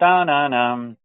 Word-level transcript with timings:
Tananam. 0.00 0.96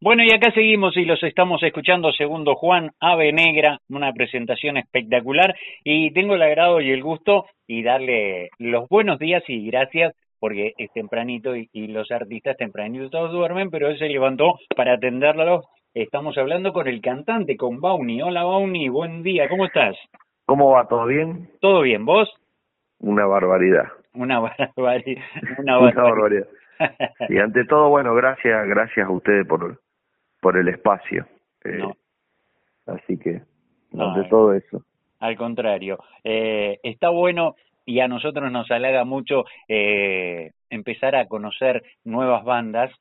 Bueno, 0.00 0.24
y 0.24 0.34
acá 0.34 0.50
seguimos 0.52 0.96
y 0.96 1.04
los 1.04 1.22
estamos 1.22 1.62
escuchando 1.62 2.12
segundo 2.12 2.56
Juan 2.56 2.90
Ave 3.00 3.32
Negra, 3.32 3.78
una 3.88 4.12
presentación 4.12 4.76
espectacular 4.76 5.54
y 5.84 6.12
tengo 6.12 6.34
el 6.34 6.42
agrado 6.42 6.80
y 6.80 6.90
el 6.90 7.02
gusto 7.02 7.46
y 7.66 7.84
darle 7.84 8.50
los 8.58 8.88
buenos 8.88 9.20
días 9.20 9.44
y 9.46 9.64
gracias 9.70 10.14
porque 10.40 10.72
es 10.76 10.92
tempranito 10.92 11.54
y, 11.54 11.68
los 11.86 12.10
artistas 12.10 12.56
tempranito 12.56 13.08
todos 13.08 13.30
duermen, 13.30 13.70
pero 13.70 13.88
él 13.88 13.98
se 13.98 14.08
levantó 14.08 14.58
para 14.76 14.94
atenderlo. 14.94 15.62
Estamos 15.94 16.36
hablando 16.38 16.72
con 16.72 16.88
el 16.88 17.00
cantante, 17.00 17.56
con 17.56 17.80
Bauni. 17.80 18.20
Hola 18.20 18.42
Bauni, 18.42 18.88
buen 18.88 19.22
día, 19.22 19.48
¿cómo 19.48 19.64
estás? 19.64 19.96
¿Cómo 20.44 20.72
va? 20.72 20.88
¿Todo 20.88 21.06
bien? 21.06 21.48
¿Todo 21.60 21.82
bien? 21.82 22.04
¿Vos? 22.04 22.28
Una 22.98 23.26
barbaridad. 23.26 23.84
Una, 24.12 24.40
barbaridad. 24.40 25.22
Una 25.58 25.78
barbaridad. 26.02 26.48
Y 27.28 27.38
ante 27.38 27.64
todo, 27.64 27.88
bueno, 27.88 28.14
gracias, 28.14 28.66
gracias 28.68 29.06
a 29.06 29.10
ustedes 29.10 29.46
por, 29.46 29.80
por 30.40 30.56
el 30.56 30.68
espacio. 30.68 31.26
Eh, 31.64 31.82
así 32.86 33.18
que, 33.18 33.42
ante 33.98 34.20
eh, 34.20 34.28
todo 34.30 34.54
eso. 34.54 34.82
Al 35.20 35.36
contrario, 35.36 35.98
eh, 36.24 36.78
está 36.82 37.08
bueno 37.08 37.56
y 37.84 38.00
a 38.00 38.08
nosotros 38.08 38.52
nos 38.52 38.70
halaga 38.70 39.04
mucho 39.04 39.44
eh, 39.66 40.52
empezar 40.70 41.16
a 41.16 41.26
conocer 41.26 41.82
nuevas 42.04 42.44
bandas, 42.44 42.92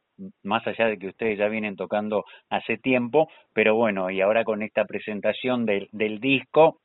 más 0.44 0.66
allá 0.66 0.88
de 0.88 0.98
que 0.98 1.09
ustedes 1.09 1.38
ya 1.38 1.48
vienen 1.48 1.75
tocando 1.75 2.23
hace 2.50 2.78
tiempo, 2.78 3.30
pero 3.53 3.75
bueno, 3.75 4.09
y 4.09 4.22
ahora 4.22 4.44
con 4.45 4.64
esta 4.64 4.86
presentación 4.86 5.66
del, 5.66 5.89
del 5.91 6.20
disco, 6.20 6.80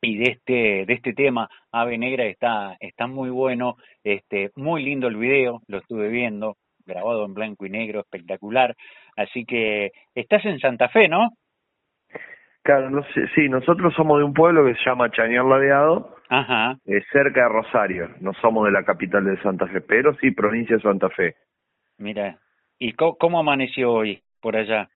y 0.00 0.16
de 0.16 0.30
este 0.30 0.86
de 0.86 0.92
este 0.94 1.12
tema 1.12 1.48
Ave 1.72 1.98
Negra 1.98 2.24
está 2.24 2.76
está 2.80 3.06
muy 3.06 3.30
bueno. 3.30 3.76
Este 4.02 4.50
muy 4.56 4.82
lindo 4.82 5.08
el 5.08 5.16
video 5.16 5.62
lo 5.68 5.78
estuve 5.78 6.08
viendo 6.08 6.56
grabado 6.86 7.24
en 7.24 7.34
blanco 7.34 7.66
y 7.66 7.70
negro 7.70 8.00
espectacular. 8.00 8.74
Así 9.16 9.44
que 9.44 9.92
estás 10.14 10.44
en 10.44 10.58
Santa 10.58 10.88
Fe 10.88 11.08
no 11.08 11.30
claro 12.62 12.90
no 12.90 13.02
sé, 13.14 13.26
sí 13.34 13.48
nosotros 13.48 13.94
somos 13.94 14.18
de 14.18 14.24
un 14.24 14.34
pueblo 14.34 14.64
que 14.64 14.74
se 14.74 14.84
llama 14.84 15.10
Chañar 15.10 15.44
Ladeado 15.44 16.16
Ajá. 16.28 16.76
Eh, 16.86 17.02
cerca 17.10 17.42
de 17.42 17.48
Rosario. 17.48 18.10
No 18.20 18.32
somos 18.34 18.64
de 18.66 18.72
la 18.72 18.84
capital 18.84 19.24
de 19.24 19.40
Santa 19.42 19.66
Fe 19.66 19.80
pero 19.80 20.14
sí 20.16 20.30
provincia 20.30 20.76
de 20.76 20.82
Santa 20.82 21.10
Fe. 21.10 21.36
Mira 21.98 22.38
y 22.78 22.92
cómo, 22.94 23.16
cómo 23.16 23.38
amaneció 23.38 23.92
hoy 23.92 24.22
por 24.40 24.56
allá 24.56 24.88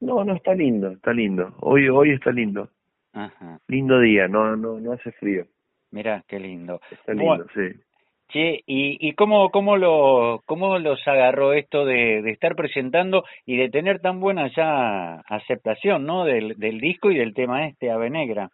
no 0.00 0.24
no 0.24 0.34
está 0.34 0.52
lindo 0.52 0.90
está 0.90 1.12
lindo. 1.12 1.54
Hoy 1.60 1.88
hoy 1.88 2.10
está 2.10 2.32
lindo 2.32 2.68
Ajá. 3.12 3.58
Lindo 3.68 4.00
día, 4.00 4.28
no 4.28 4.56
no 4.56 4.80
no 4.80 4.92
hace 4.92 5.12
frío. 5.12 5.44
Mira, 5.90 6.24
qué 6.26 6.40
lindo. 6.40 6.80
Está 6.90 7.12
lindo, 7.12 7.46
sí. 7.54 7.68
Che, 8.28 8.62
¿y, 8.66 8.96
y 9.06 9.12
cómo, 9.12 9.50
cómo, 9.50 9.76
lo, 9.76 10.40
cómo 10.46 10.78
los 10.78 11.06
agarró 11.06 11.52
esto 11.52 11.84
de, 11.84 12.22
de 12.22 12.30
estar 12.30 12.56
presentando 12.56 13.24
y 13.44 13.58
de 13.58 13.68
tener 13.68 14.00
tan 14.00 14.20
buena 14.20 14.48
ya 14.56 15.16
aceptación, 15.28 16.06
¿no? 16.06 16.24
Del, 16.24 16.54
del 16.56 16.80
disco 16.80 17.10
y 17.10 17.18
del 17.18 17.34
tema 17.34 17.66
este, 17.66 17.90
Ave 17.90 18.08
Negra. 18.08 18.48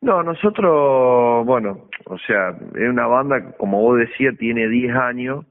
No, 0.00 0.24
nosotros, 0.24 1.46
bueno, 1.46 1.88
o 2.06 2.18
sea, 2.18 2.50
es 2.50 2.88
una 2.88 3.06
banda, 3.06 3.52
como 3.56 3.80
vos 3.82 3.98
decías, 3.98 4.36
tiene 4.36 4.68
10 4.68 4.94
años, 4.96 5.44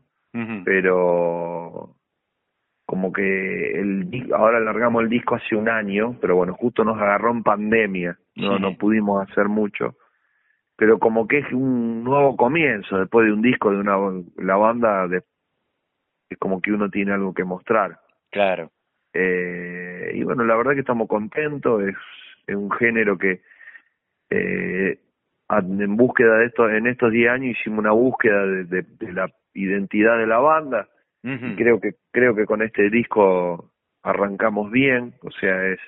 pero 0.65 1.95
como 2.87 3.11
que 3.11 3.71
el 3.77 4.31
ahora 4.33 4.61
largamos 4.61 5.03
el 5.03 5.09
disco 5.09 5.35
hace 5.35 5.57
un 5.57 5.67
año, 5.67 6.15
pero 6.21 6.37
bueno, 6.37 6.53
justo 6.53 6.85
nos 6.85 6.95
agarró 6.95 7.31
en 7.31 7.43
pandemia, 7.43 8.17
no 8.37 8.57
no 8.59 8.77
pudimos 8.77 9.29
hacer 9.29 9.49
mucho, 9.49 9.97
pero 10.77 10.97
como 10.97 11.27
que 11.27 11.39
es 11.39 11.51
un 11.51 12.05
nuevo 12.05 12.37
comienzo 12.37 12.97
después 12.97 13.27
de 13.27 13.33
un 13.33 13.41
disco 13.41 13.71
de 13.71 13.77
una 13.77 13.97
la 14.37 14.55
banda 14.55 15.05
de, 15.09 15.21
es 16.29 16.37
como 16.37 16.61
que 16.61 16.71
uno 16.71 16.89
tiene 16.89 17.11
algo 17.11 17.33
que 17.33 17.43
mostrar. 17.43 17.99
Claro. 18.31 18.71
Eh, 19.13 20.11
y 20.13 20.23
bueno, 20.23 20.45
la 20.45 20.55
verdad 20.55 20.71
que 20.71 20.79
estamos 20.79 21.09
contentos, 21.09 21.83
es, 21.83 21.95
es 22.47 22.55
un 22.55 22.71
género 22.71 23.17
que 23.17 23.41
eh, 24.29 24.97
en 25.49 25.97
búsqueda 25.97 26.37
de 26.37 26.45
esto, 26.45 26.69
en 26.69 26.87
estos 26.87 27.11
10 27.11 27.31
años 27.31 27.57
hicimos 27.59 27.79
una 27.79 27.91
búsqueda 27.91 28.45
de, 28.45 28.83
de 28.83 29.11
la 29.11 29.29
identidad 29.53 30.17
de 30.17 30.27
la 30.27 30.37
banda, 30.37 30.87
y 31.27 31.55
creo 31.55 31.79
que 31.79 31.95
creo 32.11 32.35
que 32.35 32.45
con 32.45 32.61
este 32.61 32.89
disco 32.89 33.71
arrancamos 34.03 34.71
bien 34.71 35.13
o 35.21 35.31
sea 35.31 35.65
es 35.67 35.79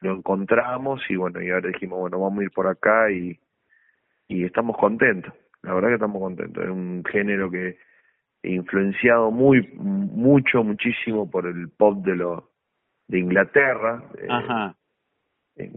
lo 0.00 0.16
encontramos 0.16 1.02
y 1.08 1.16
bueno 1.16 1.42
y 1.42 1.50
ahora 1.50 1.68
dijimos 1.68 1.98
bueno 1.98 2.20
vamos 2.20 2.40
a 2.40 2.44
ir 2.44 2.50
por 2.50 2.66
acá 2.66 3.10
y 3.10 3.38
y 4.28 4.44
estamos 4.44 4.76
contentos 4.76 5.34
la 5.62 5.74
verdad 5.74 5.88
que 5.88 5.94
estamos 5.94 6.20
contentos. 6.20 6.64
Es 6.64 6.70
un 6.70 7.04
género 7.10 7.50
que 7.50 7.78
influenciado 8.42 9.30
muy 9.30 9.68
mucho 9.74 10.64
muchísimo 10.64 11.30
por 11.30 11.46
el 11.46 11.68
pop 11.70 12.04
de 12.04 12.16
lo 12.16 12.50
de 13.06 13.20
Inglaterra 13.20 14.02
eh, 15.56 15.70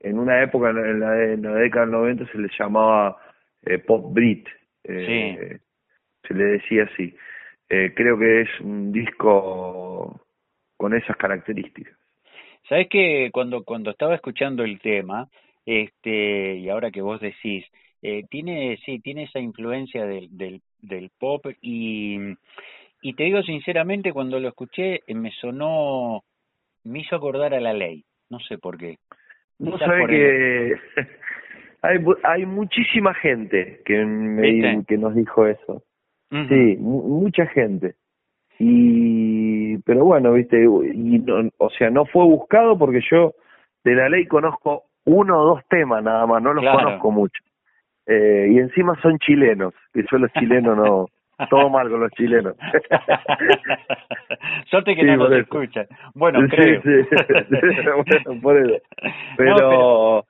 En, 0.00 0.18
una 0.18 0.42
época 0.42 0.70
en 0.70 0.98
la, 0.98 1.22
en 1.22 1.42
la 1.42 1.54
década 1.54 1.86
del 1.86 1.92
90 1.92 2.26
se 2.32 2.38
le 2.38 2.48
llamaba 2.58 3.16
eh, 3.62 3.78
pop 3.78 4.12
brit 4.12 4.48
eh, 4.82 5.60
se 6.26 6.34
le 6.34 6.44
decía 6.44 6.88
así 6.92 7.16
eh, 7.74 7.92
creo 7.94 8.16
que 8.18 8.42
es 8.42 8.60
un 8.60 8.92
disco 8.92 10.20
con 10.76 10.94
esas 10.94 11.16
características. 11.16 11.96
Sabes 12.68 12.88
que 12.88 13.30
cuando 13.32 13.64
cuando 13.64 13.90
estaba 13.90 14.14
escuchando 14.14 14.62
el 14.62 14.78
tema, 14.80 15.28
este 15.66 16.56
y 16.56 16.68
ahora 16.68 16.90
que 16.90 17.02
vos 17.02 17.20
decís, 17.20 17.64
eh, 18.00 18.24
tiene 18.30 18.78
sí 18.84 19.00
tiene 19.00 19.24
esa 19.24 19.40
influencia 19.40 20.06
del 20.06 20.28
del, 20.36 20.60
del 20.80 21.10
pop 21.18 21.46
y 21.60 22.18
y 23.02 23.14
te 23.14 23.24
digo 23.24 23.42
sinceramente 23.42 24.12
cuando 24.12 24.38
lo 24.38 24.48
escuché 24.48 25.00
eh, 25.06 25.14
me 25.14 25.30
sonó 25.32 26.22
me 26.84 27.00
hizo 27.00 27.16
acordar 27.16 27.54
a 27.54 27.60
la 27.60 27.72
ley, 27.72 28.04
no 28.30 28.38
sé 28.40 28.56
por 28.58 28.78
qué. 28.78 28.98
No 29.58 29.76
sabe 29.78 30.06
que 30.06 30.74
hay 31.82 31.98
hay 32.22 32.46
muchísima 32.46 33.14
gente 33.14 33.80
que 33.84 34.04
me 34.04 34.84
que 34.86 34.96
nos 34.96 35.14
dijo 35.14 35.46
eso. 35.46 35.82
Sí, 36.48 36.76
mucha 36.80 37.46
gente. 37.46 37.94
Y, 38.58 39.78
pero 39.78 40.04
bueno, 40.04 40.32
viste, 40.32 40.64
y 40.64 41.24
o 41.58 41.70
sea, 41.70 41.90
no 41.90 42.04
fue 42.06 42.24
buscado 42.24 42.76
porque 42.76 43.00
yo 43.10 43.34
de 43.84 43.94
la 43.94 44.08
ley 44.08 44.26
conozco 44.26 44.84
uno 45.04 45.40
o 45.40 45.46
dos 45.46 45.60
temas 45.68 46.02
nada 46.02 46.26
más, 46.26 46.42
no 46.42 46.52
los 46.52 46.64
conozco 46.64 47.10
mucho. 47.10 47.42
Eh, 48.06 48.48
y 48.50 48.58
encima 48.58 49.00
son 49.00 49.18
chilenos, 49.18 49.72
que 49.92 50.04
yo 50.10 50.18
los 50.18 50.32
chilenos 50.32 50.76
no, 50.76 51.06
todo 51.50 51.70
mal 51.70 51.88
con 51.88 52.00
los 52.00 52.10
chilenos. 52.12 52.56
Suerte 54.66 54.94
que 54.94 55.04
no 55.04 55.16
nos 55.16 55.32
escuchan. 55.32 55.86
Bueno, 56.14 56.46
creo. 56.48 56.82
Sí, 56.82 56.90
sí. 57.10 57.16
por 58.40 58.56
eso. 58.56 58.76
Pero, 59.36 60.24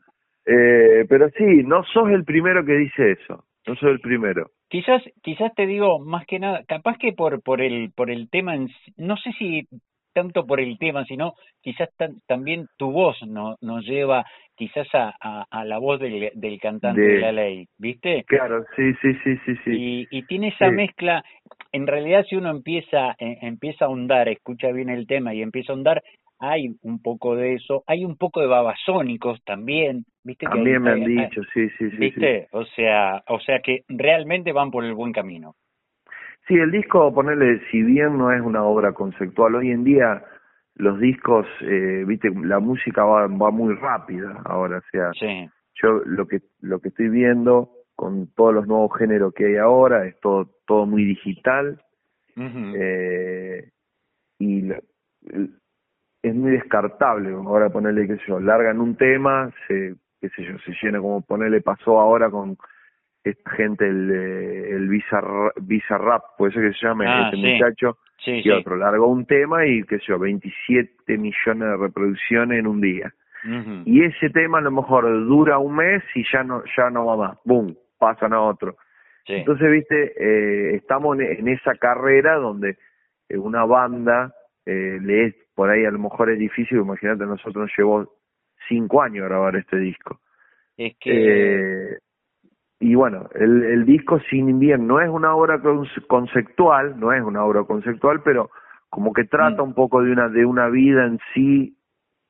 eh, 0.47 1.04
pero 1.09 1.28
sí, 1.31 1.62
no 1.64 1.82
sos 1.84 2.10
el 2.10 2.25
primero 2.25 2.64
que 2.64 2.75
dice 2.75 3.12
eso. 3.12 3.44
No 3.66 3.75
soy 3.76 3.93
el 3.93 4.00
primero. 4.00 4.50
Quizás, 4.74 5.04
quizás 5.22 5.54
te 5.54 5.68
digo 5.68 6.00
más 6.00 6.26
que 6.26 6.40
nada, 6.40 6.64
capaz 6.66 6.98
que 6.98 7.12
por 7.12 7.40
por 7.44 7.62
el 7.62 7.92
por 7.94 8.10
el 8.10 8.28
tema, 8.28 8.56
no 8.96 9.16
sé 9.18 9.30
si 9.38 9.68
tanto 10.12 10.48
por 10.48 10.58
el 10.58 10.78
tema, 10.78 11.04
sino 11.04 11.34
quizás 11.60 11.90
también 12.26 12.66
tu 12.76 12.90
voz 12.90 13.16
no, 13.24 13.54
nos 13.60 13.84
lleva 13.84 14.24
quizás 14.56 14.88
a, 14.92 15.46
a, 15.48 15.64
la 15.64 15.78
voz 15.78 16.00
del, 16.00 16.32
del 16.34 16.58
cantante 16.58 17.00
de, 17.00 17.20
la 17.20 17.30
ley, 17.30 17.68
¿viste? 17.78 18.24
Claro, 18.24 18.64
sí, 18.74 18.92
sí, 19.00 19.14
sí, 19.22 19.36
sí, 19.46 19.54
sí. 19.64 19.70
Y, 19.70 20.08
y 20.10 20.22
tiene 20.26 20.48
esa 20.48 20.72
mezcla, 20.72 21.24
en 21.70 21.86
realidad 21.86 22.26
si 22.28 22.34
uno 22.34 22.50
empieza, 22.50 23.12
eh, 23.20 23.38
empieza 23.42 23.84
a 23.84 23.88
ahondar, 23.88 24.28
escucha 24.28 24.72
bien 24.72 24.88
el 24.88 25.06
tema 25.06 25.34
y 25.34 25.42
empieza 25.42 25.70
a 25.70 25.74
ahondar, 25.76 26.02
hay 26.40 26.74
un 26.82 27.00
poco 27.00 27.36
de 27.36 27.54
eso, 27.54 27.84
hay 27.86 28.04
un 28.04 28.16
poco 28.16 28.40
de 28.40 28.48
babasónicos 28.48 29.40
también, 29.44 30.04
¿viste? 30.24 30.46
También 30.46 30.82
me 30.82 30.92
han 30.92 31.04
dicho, 31.04 31.42
sí, 31.52 31.68
sí, 31.78 31.90
sí. 31.90 31.96
¿Viste? 31.96 32.48
O 32.52 32.64
sea, 32.64 33.22
o 33.28 33.38
sea 33.40 33.60
que 33.60 33.84
realmente 33.88 34.52
van 34.52 34.70
por 34.70 34.84
el 34.84 34.94
buen 34.94 35.12
camino. 35.12 35.54
Sí, 36.49 36.54
el 36.54 36.70
disco, 36.70 37.14
ponerle, 37.14 37.60
si 37.70 37.82
bien 37.82 38.19
no 38.19 38.32
es 38.32 38.40
una 38.40 38.64
obra 38.64 38.93
conceptual, 38.93 39.54
hoy 39.54 39.70
en 39.70 39.84
día 39.84 40.22
los 40.76 40.99
discos, 41.00 41.46
eh, 41.62 42.04
viste, 42.06 42.31
la 42.43 42.58
música 42.58 43.04
va, 43.04 43.26
va 43.28 43.50
muy 43.50 43.75
rápida 43.75 44.43
ahora, 44.44 44.78
o 44.78 44.90
sea, 44.90 45.12
sí. 45.12 45.49
yo 45.81 46.02
lo 46.04 46.26
que 46.26 46.40
lo 46.60 46.81
que 46.81 46.88
estoy 46.88 47.08
viendo 47.08 47.70
con 47.94 48.26
todos 48.34 48.54
los 48.54 48.66
nuevos 48.66 48.90
géneros 48.99 49.32
que 49.34 49.46
hay 49.46 49.56
ahora 49.56 50.06
es 50.06 50.19
todo 50.20 50.50
todo 50.66 50.84
muy 50.84 51.04
digital 51.04 51.81
eh, 52.37 53.70
y 54.40 54.69
es 56.22 56.34
muy 56.34 56.50
descartable 56.50 57.31
ahora 57.31 57.70
ponerle 57.70 58.08
qué 58.08 58.16
sé 58.16 58.22
yo 58.26 58.40
largan 58.40 58.81
un 58.81 58.96
tema 58.96 59.52
se 59.69 59.94
qué 60.29 60.43
sé 60.43 60.44
yo 60.44 60.59
se 60.59 60.73
llena 60.82 61.00
como 61.00 61.21
ponerle 61.23 61.61
pasó 61.61 62.00
ahora 62.00 62.31
con 62.31 62.56
esta 63.23 63.50
gente 63.53 63.87
el 63.87 64.11
el 64.11 64.88
visa 64.88 65.21
visa 65.62 65.99
rap 65.99 66.23
puede 66.38 66.53
ser 66.53 66.62
que 66.62 66.79
se 66.79 66.87
llame 66.87 67.06
ah, 67.06 67.31
este 67.31 67.37
muchacho 67.37 67.99
y 68.26 68.50
otro 68.50 68.76
largó 68.76 69.09
un 69.09 69.26
tema 69.26 69.67
y 69.67 69.82
qué 69.85 69.99
sé 69.99 70.05
yo 70.09 70.19
27 70.19 71.19
millones 71.19 71.69
de 71.69 71.76
reproducciones 71.76 72.59
en 72.59 72.67
un 72.67 72.81
día. 72.81 73.12
Y 73.85 74.03
ese 74.03 74.31
tema 74.31 74.56
a 74.56 74.62
lo 74.62 74.71
mejor 74.71 75.05
dura 75.26 75.59
un 75.59 75.76
mes 75.76 76.03
y 76.15 76.25
ya 76.32 76.43
no 76.43 76.62
ya 76.75 76.88
no 76.88 77.05
va 77.05 77.17
más. 77.17 77.38
Boom 77.44 77.76
pasan 77.99 78.32
a 78.32 78.41
otro. 78.41 78.76
Entonces, 79.26 79.71
viste, 79.71 80.12
eh, 80.19 80.76
estamos 80.76 81.19
en, 81.19 81.49
esa 81.49 81.75
carrera 81.76 82.35
donde 82.37 82.76
eh, 83.29 83.38
una 83.38 83.65
banda 83.65 84.35
eh, 84.67 84.99
le 85.00 85.26
es, 85.26 85.35
por 85.55 85.71
ahí 85.71 85.85
a 85.87 85.91
lo 85.91 85.99
mejor 85.99 86.31
es 86.31 86.38
difícil, 86.38 86.79
imagínate, 86.79 87.25
nosotros 87.25 87.56
nos 87.56 87.73
llevó 87.76 88.12
cinco 88.69 89.02
años 89.02 89.26
grabar 89.26 89.56
este 89.56 89.78
disco. 89.78 90.20
Es 90.76 90.96
que... 90.99 91.93
Eh, 91.93 91.99
y 92.81 92.94
bueno, 92.96 93.31
el, 93.34 93.62
el 93.62 93.87
disco 93.87 94.20
Sin 94.28 94.58
bien 94.58 94.87
no 94.87 95.00
es 95.00 95.08
una 95.08 95.34
obra 95.34 95.61
conceptual, 96.06 96.99
no 96.99 97.12
es 97.12 97.22
una 97.22 97.44
obra 97.44 97.64
conceptual, 97.64 98.22
pero 98.22 98.50
como 98.90 99.12
que 99.12 99.25
trata 99.25 99.62
mm. 99.62 99.66
un 99.69 99.75
poco 99.75 100.02
de 100.02 100.12
una 100.12 100.28
de 100.28 100.44
una 100.44 100.69
vida 100.69 101.06
en 101.06 101.19
sí, 101.32 101.76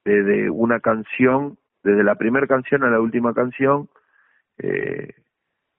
de, 0.05 0.23
de 0.23 0.51
una 0.51 0.81
canción, 0.81 1.59
desde 1.83 2.05
la 2.05 2.15
primera 2.15 2.47
canción 2.47 2.85
a 2.85 2.91
la 2.91 3.01
última 3.01 3.35
canción, 3.35 3.89
eh, 4.59 5.15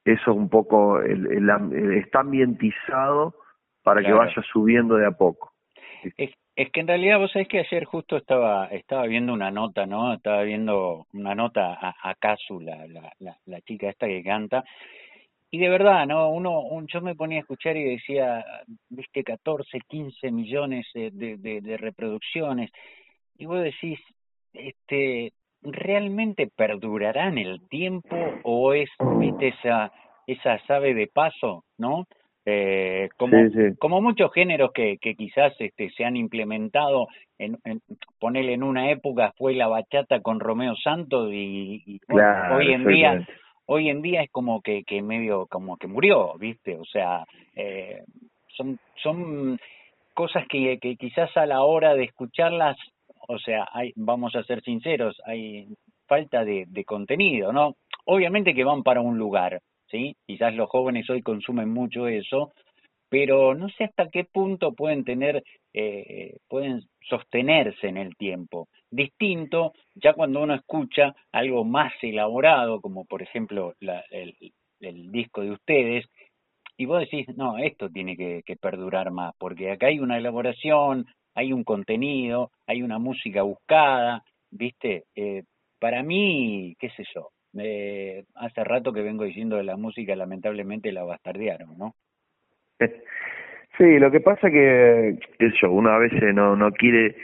eso 0.03 0.33
un 0.33 0.49
poco 0.49 0.99
el, 1.01 1.27
el, 1.27 1.93
está 1.93 2.19
ambientizado 2.19 3.35
para 3.83 4.03
que 4.03 4.13
vaya 4.13 4.41
subiendo 4.51 4.95
de 4.95 5.05
a 5.05 5.11
poco. 5.11 5.53
Es, 6.17 6.33
es, 6.55 6.71
que 6.71 6.79
en 6.79 6.87
realidad 6.87 7.19
vos 7.19 7.31
sabés 7.31 7.47
que 7.47 7.59
ayer 7.59 7.85
justo 7.85 8.17
estaba 8.17 8.67
estaba 8.67 9.05
viendo 9.07 9.33
una 9.33 9.51
nota, 9.51 9.85
¿no? 9.85 10.13
Estaba 10.13 10.43
viendo 10.43 11.07
una 11.13 11.35
nota 11.35 11.73
a, 11.73 11.95
a 12.01 12.15
Kazu, 12.15 12.59
la, 12.59 12.85
la, 12.87 13.37
la, 13.45 13.61
chica 13.61 13.89
esta 13.89 14.07
que 14.07 14.23
canta, 14.23 14.63
y 15.51 15.57
de 15.57 15.69
verdad, 15.69 16.05
¿no? 16.05 16.29
Uno, 16.29 16.61
un, 16.61 16.87
yo 16.87 17.01
me 17.01 17.15
ponía 17.15 17.37
a 17.37 17.41
escuchar 17.41 17.77
y 17.77 17.83
decía, 17.83 18.43
viste, 18.89 19.23
14, 19.23 19.79
15 19.87 20.31
millones 20.31 20.85
de, 20.93 21.11
de, 21.11 21.61
de 21.61 21.77
reproducciones, 21.77 22.71
y 23.37 23.45
vos 23.45 23.61
decís, 23.61 23.99
este, 24.53 25.33
realmente 25.61 26.47
perdurará 26.55 27.27
en 27.27 27.37
el 27.37 27.67
tiempo 27.69 28.15
o 28.43 28.73
es, 28.73 28.89
viste, 29.19 29.49
esa, 29.49 29.91
esa 30.27 30.59
sabe 30.65 30.93
de 30.93 31.07
paso, 31.07 31.63
¿no? 31.77 32.05
Eh, 32.45 33.09
como, 33.17 33.35
como 33.79 34.01
muchos 34.01 34.31
géneros 34.31 34.71
que, 34.71 34.97
que 34.99 35.15
quizás 35.15 35.53
este, 35.59 35.89
se 35.91 36.05
han 36.05 36.15
implementado, 36.15 37.07
en, 37.39 37.57
en, 37.65 37.81
ponerle 38.19 38.53
en 38.53 38.63
una 38.63 38.91
época 38.91 39.33
fue 39.37 39.55
la 39.55 39.67
bachata 39.67 40.21
con 40.21 40.39
Romeo 40.39 40.75
Santos 40.75 41.31
y, 41.33 41.99
hoy 42.07 42.71
en 42.71 42.85
día 42.85 43.27
hoy 43.67 43.89
en 43.89 44.03
día 44.03 44.21
es 44.21 44.29
como 44.29 44.61
que, 44.61 44.83
que 44.83 45.01
medio 45.01 45.47
como 45.47 45.77
que 45.77 45.87
murió, 45.87 46.35
¿viste? 46.37 46.77
O 46.77 46.85
sea, 46.85 47.25
eh, 47.55 48.03
son, 48.55 48.77
son 49.01 49.59
cosas 50.13 50.45
que, 50.47 50.77
que 50.79 50.95
quizás 50.97 51.35
a 51.35 51.47
la 51.47 51.63
hora 51.63 51.95
de 51.95 52.03
escucharlas 52.03 52.77
o 53.27 53.39
sea, 53.39 53.67
hay, 53.73 53.91
vamos 53.95 54.35
a 54.35 54.43
ser 54.43 54.61
sinceros, 54.61 55.19
hay 55.25 55.67
falta 56.07 56.45
de, 56.45 56.65
de 56.67 56.85
contenido, 56.85 57.51
¿no? 57.51 57.75
Obviamente 58.05 58.53
que 58.53 58.63
van 58.63 58.83
para 58.83 59.01
un 59.01 59.17
lugar, 59.17 59.61
Quizás 60.25 60.53
los 60.55 60.69
jóvenes 60.69 61.09
hoy 61.09 61.21
consumen 61.21 61.69
mucho 61.69 62.07
eso, 62.07 62.53
pero 63.09 63.53
no 63.55 63.69
sé 63.69 63.85
hasta 63.85 64.09
qué 64.09 64.25
punto 64.25 64.73
pueden 64.73 65.03
tener, 65.03 65.43
eh, 65.73 66.37
pueden 66.47 66.81
sostenerse 67.01 67.87
en 67.87 67.97
el 67.97 68.15
tiempo. 68.15 68.67
Distinto, 68.89 69.73
ya 69.93 70.13
cuando 70.13 70.41
uno 70.41 70.55
escucha 70.55 71.15
algo 71.31 71.63
más 71.63 71.93
elaborado, 72.01 72.81
como 72.81 73.05
por 73.05 73.21
ejemplo 73.21 73.73
la, 73.79 74.03
el, 74.11 74.33
disco 75.11 75.41
de 75.41 75.51
ustedes, 75.51 76.05
y 76.77 76.85
vos 76.85 76.99
decís, 76.99 77.27
no, 77.37 77.57
esto 77.57 77.89
tiene 77.89 78.17
que, 78.17 78.43
que 78.45 78.57
perdurar 78.57 79.11
más, 79.11 79.33
porque 79.37 79.71
acá 79.71 79.87
hay 79.87 79.99
una 79.99 80.17
elaboración, 80.17 81.05
hay 81.33 81.53
un 81.53 81.63
contenido, 81.63 82.51
hay 82.67 82.81
una 82.81 82.99
música 82.99 83.43
buscada, 83.43 84.23
¿viste? 84.51 85.05
Eh, 85.15 85.43
para 85.79 86.03
mí, 86.03 86.75
qué 86.79 86.89
sé 86.91 87.03
yo, 87.13 87.29
eh, 87.59 88.25
hace 88.35 88.63
rato 88.63 88.93
que 88.93 89.01
vengo 89.01 89.23
diciendo 89.23 89.57
de 89.57 89.63
la 89.63 89.77
música, 89.77 90.15
lamentablemente 90.15 90.91
la 90.91 91.03
bastardearon, 91.03 91.77
¿no? 91.77 91.95
Sí, 93.77 93.99
lo 93.99 94.09
que 94.09 94.21
pasa 94.21 94.49
que, 94.49 95.17
yo, 95.61 95.69
uno 95.69 95.89
a 95.89 95.99
veces 95.99 96.33
no, 96.33 96.55
no 96.55 96.71
quiere... 96.71 97.17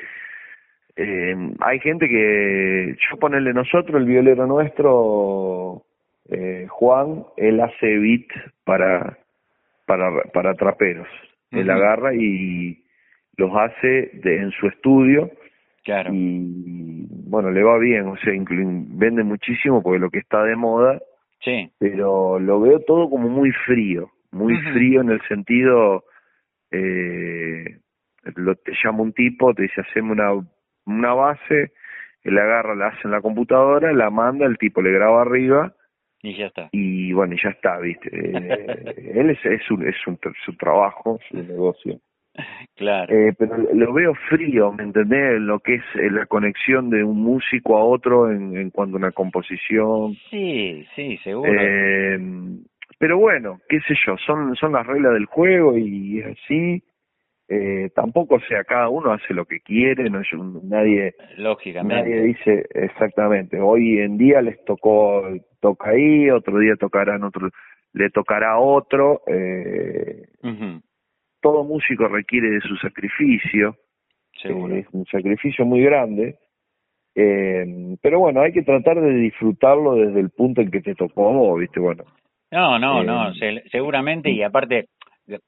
Eh, 0.97 1.33
hay 1.61 1.79
gente 1.79 2.09
que, 2.09 2.93
yo 3.09 3.17
ponerle 3.17 3.53
nosotros, 3.53 4.01
el 4.01 4.05
violero 4.05 4.45
nuestro, 4.45 5.85
eh, 6.29 6.67
Juan, 6.69 7.23
él 7.37 7.61
hace 7.61 7.97
beat 7.97 8.27
para, 8.65 9.17
para, 9.85 10.23
para 10.33 10.53
traperos. 10.55 11.07
Él 11.51 11.69
agarra 11.69 12.13
y 12.13 12.83
los 13.37 13.51
hace 13.55 14.11
de, 14.13 14.37
en 14.37 14.51
su 14.51 14.67
estudio 14.67 15.31
claro. 15.83 16.11
y 16.13 17.07
bueno 17.31 17.49
le 17.49 17.63
va 17.63 17.77
bien 17.77 18.07
o 18.07 18.17
sea 18.17 18.33
vende 18.35 19.23
muchísimo 19.23 19.81
porque 19.81 19.99
lo 19.99 20.09
que 20.09 20.19
está 20.19 20.43
de 20.43 20.57
moda 20.57 21.01
sí. 21.39 21.71
pero 21.79 22.37
lo 22.39 22.59
veo 22.59 22.81
todo 22.81 23.09
como 23.09 23.29
muy 23.29 23.51
frío 23.65 24.11
muy 24.31 24.57
frío 24.73 24.99
en 24.99 25.11
el 25.11 25.21
sentido 25.29 26.03
eh, 26.71 27.79
lo, 28.35 28.55
te 28.55 28.73
llama 28.83 29.03
un 29.03 29.13
tipo 29.13 29.53
te 29.53 29.63
dice 29.63 29.79
haceme 29.79 30.11
una 30.11 30.31
una 30.85 31.13
base 31.13 31.71
él 32.23 32.37
agarra 32.37 32.75
la 32.75 32.87
hace 32.87 33.01
en 33.05 33.11
la 33.11 33.21
computadora 33.21 33.93
la 33.93 34.09
manda 34.09 34.45
el 34.45 34.57
tipo 34.57 34.81
le 34.81 34.91
graba 34.91 35.21
arriba 35.21 35.73
y 36.21 36.35
ya 36.35 36.47
está. 36.47 36.67
y 36.73 37.13
bueno 37.13 37.33
y 37.33 37.41
ya 37.41 37.49
está 37.51 37.79
viste 37.79 38.09
eh, 38.13 39.11
él 39.15 39.29
es 39.29 39.45
es 39.45 39.71
un, 39.71 39.87
es 39.87 39.95
un, 40.05 40.19
su 40.45 40.53
trabajo 40.57 41.17
su 41.29 41.37
negocio 41.37 41.97
Claro. 42.75 43.13
Eh, 43.13 43.33
pero 43.37 43.57
lo 43.73 43.93
veo 43.93 44.13
frío, 44.29 44.71
¿me 44.71 44.83
entendés? 44.83 45.39
Lo 45.39 45.59
que 45.59 45.75
es 45.75 45.83
eh, 45.95 46.09
la 46.09 46.25
conexión 46.25 46.89
de 46.89 47.03
un 47.03 47.21
músico 47.21 47.77
a 47.77 47.83
otro 47.83 48.31
en, 48.31 48.57
en 48.57 48.69
cuanto 48.69 48.97
a 48.97 48.99
una 48.99 49.11
composición. 49.11 50.15
Sí, 50.29 50.85
sí, 50.95 51.17
seguro. 51.23 51.51
Eh, 51.53 52.17
pero 52.97 53.17
bueno, 53.17 53.59
qué 53.67 53.79
sé 53.81 53.95
yo, 54.05 54.15
son, 54.25 54.55
son 54.55 54.73
las 54.73 54.85
reglas 54.85 55.13
del 55.13 55.25
juego 55.25 55.77
y 55.77 56.19
es 56.19 56.37
así. 56.37 56.83
Eh, 57.53 57.89
tampoco, 57.93 58.35
o 58.35 58.39
sea, 58.41 58.63
cada 58.63 58.87
uno 58.87 59.11
hace 59.11 59.33
lo 59.33 59.43
que 59.43 59.59
quiere, 59.59 60.09
no 60.09 60.21
nadie, 60.63 61.15
Lógicamente. 61.35 62.09
nadie 62.09 62.21
dice 62.21 62.65
exactamente. 62.73 63.59
Hoy 63.59 63.99
en 63.99 64.17
día 64.17 64.41
les 64.41 64.63
tocó, 64.63 65.21
toca 65.59 65.89
ahí, 65.89 66.29
otro 66.29 66.59
día 66.59 66.75
tocarán 66.79 67.23
otro, 67.23 67.49
le 67.91 68.09
tocará 68.09 68.51
a 68.53 68.59
otro. 68.59 69.21
Eh, 69.27 70.27
todo 71.41 71.63
músico 71.63 72.07
requiere 72.07 72.49
de 72.49 72.61
su 72.61 72.75
sacrificio, 72.77 73.75
Seguro. 74.41 74.75
es 74.75 74.87
un 74.91 75.05
sacrificio 75.05 75.65
muy 75.65 75.81
grande, 75.81 76.37
eh, 77.15 77.97
pero 78.01 78.19
bueno, 78.19 78.41
hay 78.41 78.53
que 78.53 78.63
tratar 78.63 79.01
de 79.01 79.13
disfrutarlo 79.13 79.95
desde 79.95 80.19
el 80.19 80.29
punto 80.29 80.61
en 80.61 80.71
que 80.71 80.81
te 80.81 80.95
tocó 80.95 81.33
vos, 81.33 81.59
¿viste? 81.59 81.79
Bueno. 81.79 82.03
No, 82.51 82.79
no, 82.79 83.03
no, 83.03 83.31
eh, 83.41 83.63
seguramente, 83.71 84.29
y 84.29 84.43
aparte, 84.43 84.87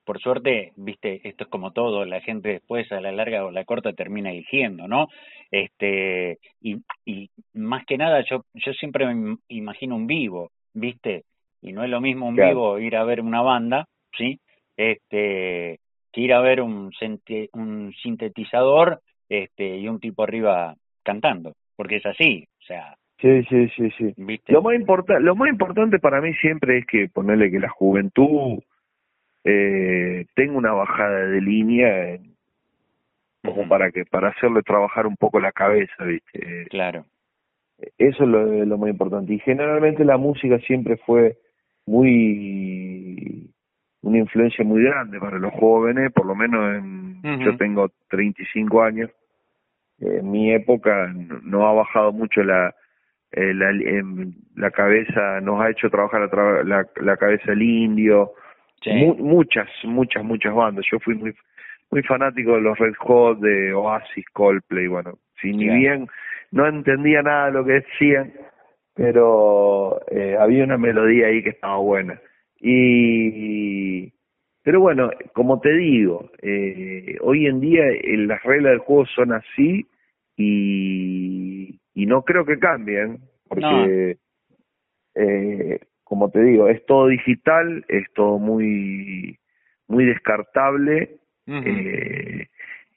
por 0.05 0.19
suerte, 0.19 0.71
viste, 0.75 1.21
esto 1.27 1.45
es 1.45 1.49
como 1.49 1.71
todo, 1.71 2.05
la 2.05 2.21
gente 2.21 2.49
después 2.49 2.91
a 2.91 3.01
la 3.01 3.11
larga 3.11 3.45
o 3.45 3.51
la 3.51 3.65
corta 3.65 3.93
termina 3.93 4.31
eligiendo, 4.31 4.87
¿no? 4.87 5.07
Este, 5.51 6.37
y, 6.61 6.77
y 7.05 7.29
más 7.53 7.85
que 7.85 7.97
nada, 7.97 8.23
yo, 8.29 8.43
yo 8.53 8.73
siempre 8.73 9.05
me 9.13 9.35
imagino 9.49 9.95
un 9.95 10.07
vivo, 10.07 10.51
¿viste? 10.73 11.23
Y 11.61 11.71
no 11.73 11.83
es 11.83 11.89
lo 11.89 12.01
mismo 12.01 12.27
un 12.27 12.35
vivo 12.35 12.79
ir 12.79 12.95
a 12.95 13.03
ver 13.03 13.21
una 13.21 13.41
banda, 13.41 13.85
¿sí? 14.17 14.39
Este, 14.75 15.79
que 16.13 16.21
ir 16.21 16.33
a 16.33 16.41
ver 16.41 16.61
un, 16.61 16.91
un 17.53 17.93
sintetizador 18.01 19.01
este, 19.27 19.77
y 19.77 19.87
un 19.87 19.99
tipo 19.99 20.23
arriba 20.23 20.75
cantando, 21.03 21.53
porque 21.75 21.97
es 21.97 22.05
así, 22.05 22.47
o 22.61 22.65
sea. 22.65 22.95
Sí, 23.19 23.43
sí, 23.49 23.67
sí, 23.75 23.89
sí. 23.97 24.13
Lo 24.47 24.61
más 24.61 24.75
importante, 24.75 25.23
lo 25.23 25.35
más 25.35 25.49
importante 25.49 25.97
para 25.99 26.21
mí 26.21 26.33
siempre 26.35 26.79
es 26.79 26.85
que 26.85 27.09
ponerle 27.09 27.49
que 27.49 27.59
la 27.59 27.69
juventud 27.69 28.59
eh, 29.43 30.25
tenga 30.35 30.57
una 30.57 30.73
bajada 30.73 31.25
de 31.27 31.41
línea 31.41 32.19
como 33.43 33.67
para 33.67 33.91
que 33.91 34.05
para 34.05 34.29
hacerle 34.29 34.61
trabajar 34.61 35.07
un 35.07 35.15
poco 35.17 35.39
la 35.39 35.51
cabeza, 35.51 36.03
¿viste? 36.05 36.65
Claro. 36.69 37.05
Eso 37.97 38.23
es 38.23 38.29
lo, 38.29 38.65
lo 38.65 38.77
más 38.77 38.89
importante 38.89 39.33
y 39.33 39.39
generalmente 39.39 40.05
la 40.05 40.17
música 40.17 40.59
siempre 40.59 40.97
fue 40.97 41.37
muy 41.85 43.52
una 44.03 44.19
influencia 44.19 44.63
muy 44.63 44.83
grande 44.83 45.19
para 45.19 45.39
los 45.39 45.51
jóvenes, 45.53 46.11
por 46.11 46.25
lo 46.25 46.35
menos 46.35 46.75
en, 46.75 47.39
yo 47.39 47.57
tengo 47.57 47.89
35 48.09 48.83
años, 48.83 49.09
en 49.99 50.29
mi 50.29 50.53
época 50.53 51.11
no 51.43 51.67
ha 51.67 51.73
bajado 51.73 52.11
mucho 52.11 52.43
la, 52.43 52.75
eh, 53.31 53.53
la, 53.53 53.71
la 54.55 54.71
cabeza, 54.71 55.39
nos 55.41 55.61
ha 55.61 55.69
hecho 55.69 55.89
trabajar 55.89 56.29
la, 56.65 56.85
la, 57.01 57.17
cabeza 57.17 57.53
el 57.53 57.61
indio, 57.61 58.33
muchas, 59.17 59.69
muchas, 59.83 60.23
muchas 60.23 60.53
bandas. 60.53 60.85
Yo 60.91 60.99
fui 60.99 61.15
muy 61.15 61.33
muy 61.93 62.01
fanático 62.01 62.55
de 62.55 62.61
los 62.61 62.77
Red 62.79 62.95
Hot, 62.97 63.39
de 63.39 63.71
Oasis, 63.71 64.25
Coldplay, 64.33 64.87
bueno, 64.87 65.19
si 65.39 65.51
ni 65.53 65.69
bien 65.69 66.07
no 66.51 66.67
entendía 66.67 67.21
nada 67.21 67.45
de 67.45 67.51
lo 67.51 67.63
que 67.63 67.73
decían, 67.73 68.33
pero 68.95 70.01
eh, 70.09 70.35
había 70.39 70.63
una 70.63 70.77
melodía 70.79 71.27
ahí 71.27 71.43
que 71.43 71.51
estaba 71.51 71.77
buena. 71.77 72.19
Y, 72.65 74.13
pero 74.63 74.79
bueno, 74.79 75.11
como 75.33 75.59
te 75.59 75.73
digo, 75.73 76.31
eh, 76.41 77.17
hoy 77.19 77.45
en 77.47 77.59
día 77.59 77.83
eh, 77.89 78.15
las 78.19 78.41
reglas 78.43 78.71
del 78.71 78.79
juego 78.79 79.05
son 79.07 79.33
así 79.33 79.85
y, 80.37 81.77
y 81.93 82.05
no 82.05 82.21
creo 82.23 82.45
que 82.45 82.59
cambien, 82.59 83.19
porque 83.49 84.17
eh, 85.15 85.79
como 86.03 86.29
te 86.29 86.41
digo, 86.41 86.69
es 86.69 86.85
todo 86.85 87.07
digital, 87.07 87.83
es 87.89 88.05
todo 88.13 88.39
muy, 88.39 89.37
muy 89.87 90.05
descartable, 90.05 91.17
eh, 91.45 92.47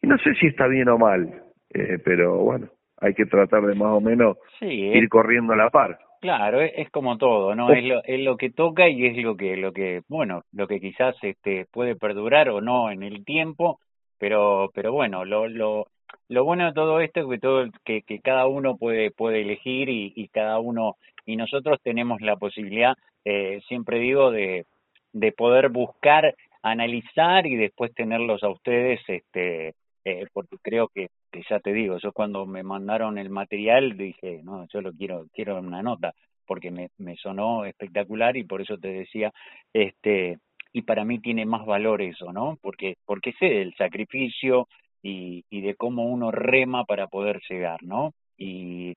y 0.00 0.06
no 0.06 0.16
sé 0.18 0.34
si 0.34 0.46
está 0.46 0.68
bien 0.68 0.88
o 0.88 0.98
mal, 0.98 1.42
eh, 1.74 1.98
pero 2.04 2.36
bueno, 2.38 2.68
hay 2.98 3.14
que 3.14 3.26
tratar 3.26 3.66
de 3.66 3.74
más 3.74 3.88
o 3.88 4.00
menos 4.00 4.36
ir 4.60 5.08
corriendo 5.08 5.52
a 5.52 5.56
la 5.56 5.70
par. 5.70 5.98
Claro, 6.20 6.60
es, 6.60 6.90
como 6.90 7.18
todo, 7.18 7.54
¿no? 7.54 7.70
Es 7.70 7.84
lo, 7.84 8.02
es 8.04 8.20
lo 8.20 8.36
que 8.36 8.50
toca 8.50 8.88
y 8.88 9.06
es 9.06 9.16
lo 9.18 9.36
que, 9.36 9.56
lo 9.56 9.72
que, 9.72 10.02
bueno, 10.08 10.42
lo 10.52 10.66
que 10.66 10.80
quizás 10.80 11.14
este 11.22 11.66
puede 11.66 11.94
perdurar 11.94 12.48
o 12.48 12.60
no 12.60 12.90
en 12.90 13.02
el 13.02 13.24
tiempo, 13.24 13.80
pero, 14.18 14.70
pero 14.74 14.92
bueno, 14.92 15.24
lo, 15.24 15.46
lo, 15.48 15.86
lo 16.28 16.44
bueno 16.44 16.66
de 16.66 16.72
todo 16.72 17.00
esto 17.00 17.20
es 17.20 17.26
que 17.28 17.38
todo, 17.38 17.66
que, 17.84 18.02
que 18.02 18.20
cada 18.20 18.46
uno 18.46 18.76
puede, 18.76 19.10
puede 19.10 19.42
elegir 19.42 19.88
y, 19.88 20.12
y 20.16 20.28
cada 20.28 20.58
uno, 20.58 20.96
y 21.26 21.36
nosotros 21.36 21.80
tenemos 21.82 22.20
la 22.20 22.36
posibilidad, 22.36 22.94
eh, 23.24 23.60
siempre 23.68 23.98
digo, 23.98 24.30
de, 24.30 24.64
de 25.12 25.32
poder 25.32 25.68
buscar, 25.68 26.34
analizar 26.62 27.46
y 27.46 27.56
después 27.56 27.94
tenerlos 27.94 28.42
a 28.42 28.48
ustedes, 28.48 29.00
este, 29.08 29.74
eh, 30.06 30.24
porque 30.32 30.56
creo 30.62 30.86
que 30.86 31.08
ya 31.50 31.58
te 31.58 31.72
digo, 31.72 31.98
yo 31.98 32.12
cuando 32.12 32.46
me 32.46 32.62
mandaron 32.62 33.18
el 33.18 33.28
material 33.28 33.96
dije, 33.96 34.40
no, 34.44 34.64
yo 34.72 34.80
lo 34.80 34.92
quiero, 34.92 35.26
quiero 35.34 35.58
una 35.58 35.82
nota, 35.82 36.12
porque 36.46 36.70
me, 36.70 36.90
me 36.96 37.16
sonó 37.16 37.64
espectacular 37.64 38.36
y 38.36 38.44
por 38.44 38.60
eso 38.60 38.78
te 38.78 38.86
decía, 38.86 39.32
este, 39.72 40.38
y 40.72 40.82
para 40.82 41.04
mí 41.04 41.18
tiene 41.18 41.44
más 41.44 41.66
valor 41.66 42.02
eso, 42.02 42.32
¿no? 42.32 42.56
Porque, 42.62 42.94
porque 43.04 43.32
sé 43.32 43.46
del 43.46 43.74
sacrificio 43.74 44.68
y, 45.02 45.44
y 45.50 45.60
de 45.62 45.74
cómo 45.74 46.04
uno 46.04 46.30
rema 46.30 46.84
para 46.84 47.08
poder 47.08 47.40
llegar, 47.50 47.82
¿no? 47.82 48.12
Y 48.38 48.94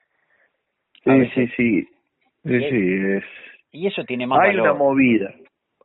sí, 1.04 1.26
sí, 1.34 1.48
sí, 1.58 1.88
sí, 2.44 2.60
sí, 2.70 3.16
es... 3.18 3.24
Y 3.72 3.88
eso 3.88 4.04
tiene 4.04 4.28
más 4.28 4.42
hay 4.42 4.50
valor. 4.50 4.68
Hay 4.68 4.72
una 4.74 4.78
movida, 4.78 5.34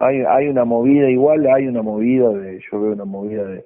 hay, 0.00 0.18
hay 0.18 0.48
una 0.48 0.66
movida, 0.66 1.10
igual 1.10 1.46
hay 1.46 1.66
una 1.66 1.80
movida 1.80 2.28
de, 2.28 2.60
yo 2.70 2.78
veo 2.78 2.92
una 2.92 3.06
movida 3.06 3.44
de, 3.44 3.64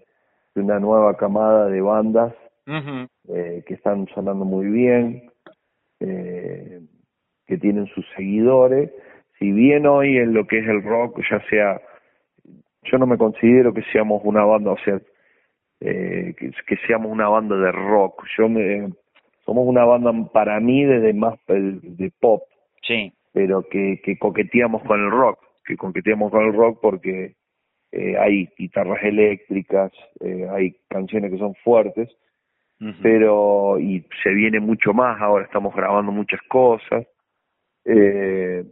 de 0.55 0.63
una 0.63 0.79
nueva 0.79 1.17
camada 1.17 1.67
de 1.67 1.81
bandas 1.81 2.35
eh, 2.67 3.65
que 3.67 3.75
están 3.75 4.07
sonando 4.15 4.45
muy 4.45 4.67
bien, 4.67 5.31
eh, 6.01 6.81
que 7.47 7.57
tienen 7.57 7.87
sus 7.87 8.05
seguidores. 8.15 8.91
Si 9.39 9.53
bien 9.53 9.87
hoy 9.87 10.19
en 10.19 10.35
lo 10.35 10.47
que 10.47 10.59
es 10.59 10.69
el 10.69 10.83
rock, 10.83 11.21
ya 11.31 11.41
sea, 11.49 11.81
yo 12.83 12.99
no 12.99 13.07
me 13.07 13.17
considero 13.17 13.73
que 13.73 13.83
seamos 13.93 14.21
una 14.25 14.45
banda, 14.45 14.73
o 14.73 14.79
sea, 14.85 15.01
eh, 15.81 16.35
que, 16.37 16.77
seamos 16.87 17.11
una 17.11 17.29
banda 17.29 17.57
de 17.57 17.73
rock. 17.73 18.25
Yo 18.37 18.49
me, 18.49 18.93
somos 19.45 19.67
una 19.67 19.85
banda 19.85 20.13
para 20.33 20.61
mí 20.61 20.85
desde 20.85 21.15
más 21.15 21.39
de 21.47 22.13
pop, 22.21 22.43
sí. 22.83 23.13
pero 23.33 23.63
que, 23.69 24.01
que 24.05 24.19
coqueteamos 24.19 24.83
con 24.83 25.01
el 25.01 25.11
rock, 25.11 25.39
que 25.65 25.77
coqueteamos 25.77 26.31
con 26.31 26.45
el 26.45 26.53
rock 26.53 26.81
porque 26.83 27.35
eh, 27.93 28.17
hay 28.19 28.49
guitarras 28.57 29.03
eléctricas, 29.03 29.93
eh, 30.21 30.47
hay 30.51 30.77
canciones 30.89 31.31
que 31.31 31.39
son 31.39 31.55
fuertes, 31.57 32.09
pero 33.03 33.81
y 33.81 34.07
se 34.23 34.31
viene 34.31 34.61
mucho 34.61 34.93
más, 34.93 35.21
ahora 35.21 35.45
estamos 35.45 35.75
grabando 35.75 36.13
muchas 36.13 36.41
cosas, 36.43 37.07
eh, 37.85 38.65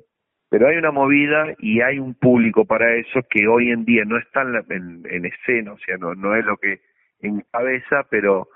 pero 0.49 0.69
hay 0.69 0.77
una 0.77 0.93
movida 0.93 1.55
y 1.59 1.81
hay 1.81 1.99
un 1.99 2.15
público 2.15 2.65
para 2.65 2.95
eso 2.95 3.21
que 3.29 3.49
hoy 3.49 3.71
en 3.71 3.85
día 3.85 4.05
no 4.05 4.17
está 4.17 4.43
en, 4.43 5.03
en, 5.11 5.25
escena, 5.25 5.73
o 5.73 5.79
sea, 5.79 5.97
no, 5.97 6.15
no 6.15 6.37
es 6.37 6.45
lo 6.45 6.57
que 6.57 6.81
encabeza, 7.21 8.07
pero 8.09 8.49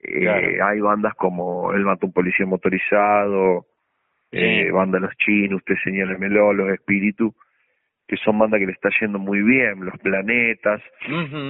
eh, 0.00 0.60
hay 0.62 0.80
bandas 0.80 1.14
como 1.14 1.72
El 1.72 1.84
Matón 1.84 2.12
Policía 2.12 2.46
Motorizado, 2.46 3.66
eh, 4.30 4.70
Banda 4.70 4.98
Los 4.98 5.16
Chinos, 5.16 5.60
Usted 5.60 5.76
Señálemelo, 5.82 6.52
Los 6.52 6.70
Espíritus, 6.70 7.32
que 8.08 8.16
son 8.16 8.38
bandas 8.38 8.58
que 8.58 8.66
le 8.66 8.72
está 8.72 8.88
yendo 9.00 9.18
muy 9.18 9.42
bien, 9.42 9.84
Los 9.84 9.98
Planetas, 9.98 10.82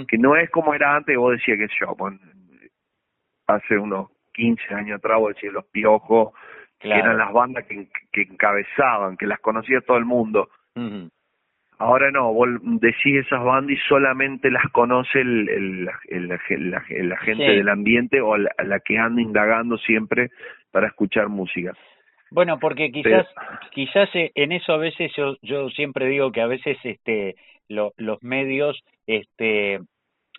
que 0.08 0.18
no 0.18 0.36
es 0.36 0.50
como 0.50 0.74
era 0.74 0.96
antes, 0.96 1.16
vos 1.16 1.32
decías 1.32 1.56
que 1.56 1.68
yo, 1.80 1.96
hace 3.46 3.78
unos 3.78 4.08
15 4.34 4.74
años 4.74 4.98
atrás, 4.98 5.18
vos 5.18 5.34
decías, 5.34 5.52
los 5.52 5.64
piojos, 5.66 6.34
que 6.80 6.90
eran 6.90 7.16
las 7.16 7.32
bandas 7.32 7.64
que, 7.66 7.88
que, 8.12 8.22
encabezaban, 8.22 9.16
que 9.16 9.26
las 9.26 9.38
conocía 9.40 9.80
todo 9.80 9.96
el 9.96 10.04
mundo. 10.04 10.48
Ahora 11.78 12.10
no, 12.10 12.32
vos 12.32 12.48
decís 12.80 13.24
esas 13.24 13.42
bandas 13.42 13.76
y 13.76 13.88
solamente 13.88 14.50
las 14.50 14.64
conoce 14.72 15.20
el, 15.20 15.48
el, 15.48 15.90
el, 16.08 16.70
la, 16.70 17.16
gente 17.18 17.44
del 17.44 17.68
ambiente 17.68 18.20
o 18.20 18.36
la, 18.36 18.80
que 18.84 18.98
anda 18.98 19.22
indagando 19.22 19.78
siempre 19.78 20.30
para 20.72 20.88
escuchar 20.88 21.28
música. 21.28 21.72
Bueno, 22.30 22.58
porque 22.58 22.90
quizás 22.92 23.26
quizás 23.72 24.08
eh, 24.14 24.30
en 24.34 24.52
eso 24.52 24.72
a 24.72 24.76
veces 24.76 25.10
yo 25.16 25.36
yo 25.42 25.68
siempre 25.70 26.06
digo 26.06 26.30
que 26.30 26.40
a 26.40 26.46
veces 26.46 26.76
este 26.84 27.36
los 27.68 28.22
medios 28.22 28.78
este 29.06 29.80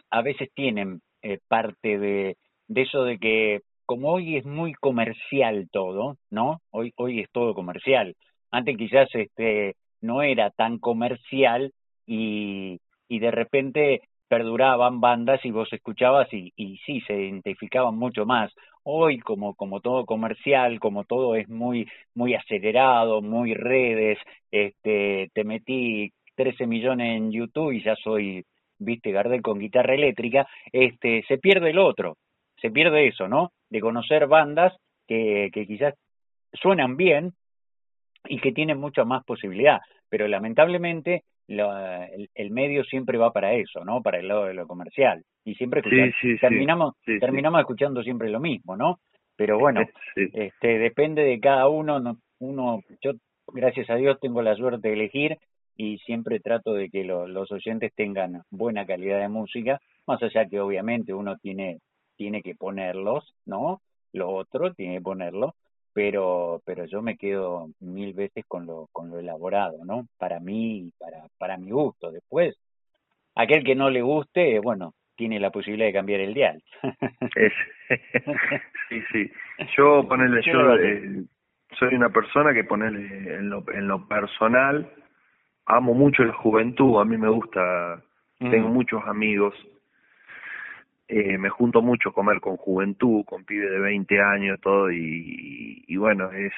a 0.09 0.21
veces 0.21 0.49
tienen 0.53 1.01
eh, 1.21 1.39
parte 1.47 1.97
de 1.97 2.37
de 2.67 2.81
eso 2.81 3.03
de 3.03 3.17
que 3.17 3.61
como 3.85 4.11
hoy 4.11 4.37
es 4.37 4.45
muy 4.45 4.73
comercial 4.73 5.67
todo, 5.71 6.17
¿no? 6.29 6.61
Hoy 6.71 6.93
hoy 6.95 7.21
es 7.21 7.29
todo 7.31 7.55
comercial. 7.55 8.15
Antes 8.51 8.77
quizás 8.77 9.09
este 9.13 9.75
no 10.01 10.21
era 10.21 10.51
tan 10.51 10.77
comercial 10.77 11.71
y 12.05 12.79
y 13.07 13.19
de 13.19 13.31
repente 13.31 14.01
perduraban 14.27 15.01
bandas 15.01 15.43
y 15.43 15.49
vos 15.49 15.73
escuchabas 15.73 16.31
y, 16.31 16.53
y 16.55 16.77
sí 16.85 17.01
se 17.01 17.13
identificaban 17.19 17.97
mucho 17.97 18.27
más. 18.27 18.53
Hoy 18.83 19.19
como 19.19 19.55
como 19.55 19.81
todo 19.81 20.05
comercial, 20.05 20.79
como 20.79 21.03
todo 21.03 21.35
es 21.35 21.47
muy 21.49 21.87
muy 22.15 22.35
acelerado, 22.35 23.21
muy 23.21 23.53
redes, 23.53 24.17
este 24.51 25.29
te 25.33 25.43
metí 25.43 26.11
13 26.35 26.65
millones 26.67 27.17
en 27.17 27.31
YouTube 27.31 27.71
y 27.71 27.83
ya 27.83 27.95
soy 27.95 28.45
viste 28.79 29.11
Gardel 29.11 29.41
con 29.41 29.59
guitarra 29.59 29.93
eléctrica, 29.93 30.47
este 30.71 31.23
se 31.27 31.37
pierde 31.37 31.71
el 31.71 31.79
otro, 31.79 32.17
se 32.61 32.71
pierde 32.71 33.07
eso, 33.07 33.27
¿no? 33.27 33.51
De 33.69 33.81
conocer 33.81 34.27
bandas 34.27 34.73
que, 35.07 35.49
que 35.53 35.67
quizás 35.67 35.93
suenan 36.53 36.97
bien 36.97 37.33
y 38.27 38.39
que 38.39 38.51
tienen 38.51 38.79
mucha 38.79 39.03
más 39.03 39.23
posibilidad, 39.25 39.79
pero 40.09 40.27
lamentablemente 40.27 41.23
el, 41.49 42.51
medio 42.51 42.83
siempre 42.83 43.17
va 43.17 43.31
para 43.31 43.53
eso, 43.53 43.83
¿no? 43.83 44.01
Para 44.01 44.19
el 44.19 44.27
lado 44.27 44.45
de 44.45 44.53
lo 44.53 44.67
comercial 44.67 45.23
y 45.43 45.55
siempre 45.55 45.81
terminamos 46.39 46.95
terminamos 47.19 47.61
escuchando 47.61 48.03
siempre 48.03 48.29
lo 48.29 48.39
mismo, 48.39 48.75
¿no? 48.75 48.99
Pero 49.35 49.57
bueno, 49.57 49.81
este 50.15 50.77
depende 50.77 51.23
de 51.23 51.39
cada 51.39 51.67
uno, 51.67 51.99
no, 51.99 52.17
uno 52.39 52.81
yo 53.01 53.13
gracias 53.47 53.89
a 53.89 53.95
Dios 53.95 54.19
tengo 54.19 54.41
la 54.41 54.55
suerte 54.55 54.89
de 54.89 54.93
elegir 54.93 55.37
y 55.75 55.97
siempre 55.99 56.39
trato 56.39 56.73
de 56.73 56.89
que 56.89 57.03
los 57.03 57.51
oyentes 57.51 57.93
tengan 57.95 58.43
buena 58.51 58.85
calidad 58.85 59.19
de 59.19 59.29
música, 59.29 59.79
más 60.05 60.21
allá 60.21 60.45
que 60.45 60.59
obviamente 60.59 61.13
uno 61.13 61.37
tiene 61.37 61.79
tiene 62.15 62.41
que 62.41 62.53
ponerlos, 62.53 63.33
¿no? 63.45 63.81
Lo 64.11 64.29
otro 64.29 64.73
tiene 64.73 64.97
que 64.97 65.01
ponerlo, 65.01 65.55
pero 65.99 66.61
pero 66.65 66.85
yo 66.85 67.01
me 67.01 67.17
quedo 67.17 67.71
mil 67.81 68.13
veces 68.13 68.45
con 68.47 68.65
lo 68.65 68.87
con 68.93 69.09
lo 69.09 69.19
elaborado, 69.19 69.83
¿no? 69.83 70.07
Para 70.17 70.39
mí, 70.39 70.93
para 70.97 71.25
para 71.37 71.57
mi 71.57 71.71
gusto. 71.71 72.09
Después, 72.09 72.57
aquel 73.35 73.65
que 73.65 73.75
no 73.75 73.89
le 73.89 74.01
guste, 74.01 74.59
bueno, 74.59 74.93
tiene 75.17 75.41
la 75.41 75.51
posibilidad 75.51 75.87
de 75.87 75.93
cambiar 75.93 76.21
el 76.21 76.33
dial. 76.33 76.63
sí, 78.87 79.01
sí. 79.11 79.29
Yo 79.75 80.07
ponerle 80.07 80.41
yo 80.41 80.73
eh, 80.75 81.25
soy 81.77 81.95
una 81.95 82.13
persona 82.13 82.53
que 82.53 82.63
ponerle 82.63 83.35
en 83.35 83.49
lo 83.49 83.65
en 83.73 83.89
lo 83.89 84.07
personal 84.07 84.89
amo 85.65 85.93
mucho 85.93 86.23
la 86.23 86.33
juventud, 86.33 87.01
a 87.01 87.03
mí 87.03 87.17
me 87.17 87.27
gusta, 87.27 88.01
tengo 88.39 88.69
muchos 88.69 89.03
amigos 89.05 89.53
eh, 91.09 91.39
me 91.39 91.49
junto 91.49 91.81
mucho 91.81 92.09
a 92.09 92.13
comer 92.13 92.39
con 92.39 92.55
juventud, 92.55 93.25
con 93.25 93.43
pibes 93.43 93.71
de 93.71 93.79
20 93.79 94.21
años, 94.21 94.61
todo, 94.61 94.91
y, 94.91 95.83
y 95.87 95.97
bueno, 95.97 96.31
es, 96.31 96.53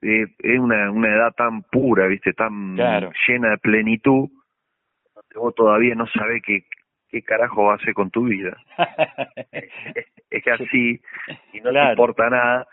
es, 0.00 0.58
una, 0.58 0.90
una 0.90 1.14
edad 1.14 1.32
tan 1.32 1.62
pura, 1.62 2.08
viste, 2.08 2.32
tan 2.32 2.76
llena 2.76 3.50
de 3.50 3.58
plenitud, 3.58 4.28
vos 5.36 5.54
todavía 5.54 5.94
no 5.94 6.08
sabés 6.08 6.42
qué, 6.42 6.64
qué 7.08 7.22
carajo 7.22 7.66
vas 7.66 7.78
a 7.78 7.82
hacer 7.82 7.94
con 7.94 8.10
tu 8.10 8.24
vida. 8.24 8.56
es 10.30 10.42
que 10.42 10.50
así, 10.50 11.00
y 11.52 11.60
no 11.60 11.70
te 11.70 11.90
importa 11.90 12.28
nada, 12.30 12.66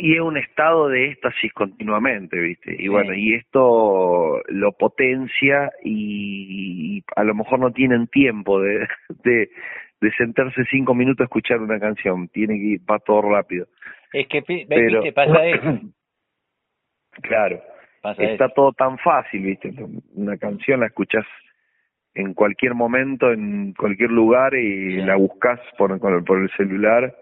y 0.00 0.14
es 0.14 0.20
un 0.20 0.36
estado 0.36 0.88
de 0.88 1.10
éxtasis 1.10 1.52
continuamente, 1.52 2.38
¿viste? 2.38 2.76
Y 2.78 2.86
bueno, 2.86 3.14
y 3.14 3.34
esto 3.34 4.40
lo 4.46 4.72
potencia 4.72 5.72
y, 5.82 7.02
a 7.16 7.24
lo 7.24 7.34
mejor 7.34 7.58
no 7.58 7.72
tienen 7.72 8.06
tiempo 8.06 8.60
de, 8.60 8.86
de, 9.24 9.50
de 10.00 10.12
sentarse 10.12 10.64
cinco 10.70 10.94
minutos 10.94 11.22
a 11.22 11.24
escuchar 11.24 11.60
una 11.60 11.80
canción, 11.80 12.28
tiene 12.28 12.54
que 12.54 12.64
ir, 12.64 12.80
va 12.88 12.98
todo 12.98 13.22
rápido. 13.22 13.66
Es 14.12 14.26
que, 14.28 14.42
Pero, 14.42 15.02
pasa 15.14 15.46
eso. 15.46 15.80
claro, 17.22 17.62
está 18.18 18.48
todo 18.50 18.72
tan 18.72 18.98
fácil, 18.98 19.42
¿viste? 19.42 19.74
Una 20.14 20.36
canción 20.36 20.80
la 20.80 20.86
escuchas 20.86 21.26
en 22.14 22.34
cualquier 22.34 22.74
momento, 22.74 23.32
en 23.32 23.74
cualquier 23.74 24.10
lugar 24.10 24.54
y 24.54 24.96
la 24.96 25.16
buscas 25.16 25.60
por, 25.76 25.98
por 26.24 26.38
el 26.38 26.50
celular 26.56 27.14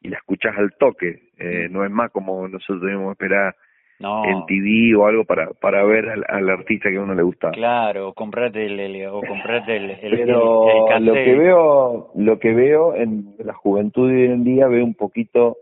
y 0.00 0.08
la 0.08 0.18
escuchas 0.18 0.56
al 0.58 0.72
toque. 0.78 1.30
Eh, 1.38 1.68
no 1.70 1.84
es 1.84 1.90
más 1.90 2.10
como 2.10 2.46
nosotros 2.48 2.82
debemos 2.82 3.12
esperar 3.12 3.54
en 3.98 4.46
TV 4.46 4.94
o 4.96 5.06
algo 5.06 5.24
para 5.24 5.50
para 5.52 5.84
ver 5.84 6.08
al, 6.28 6.50
artista 6.50 6.90
que 6.90 6.96
a 6.96 7.02
uno 7.02 7.14
le 7.14 7.22
gusta. 7.22 7.50
Claro, 7.52 8.08
o 8.08 8.14
comprarte 8.14 8.66
el, 8.66 9.06
o 9.06 9.20
comprarte 9.20 9.76
el, 9.76 9.90
el, 9.90 10.10
Pero 10.10 10.88
lo 10.98 11.14
que 11.14 11.34
veo 11.34 12.10
lo 12.14 12.38
que 12.38 12.52
veo 12.54 12.94
en 12.94 13.34
la 13.38 13.54
juventud 13.54 14.08
de 14.08 14.14
hoy 14.14 14.32
en 14.32 14.44
día 14.44 14.66
veo 14.66 14.84
un 14.84 14.94
poquito 14.94 15.56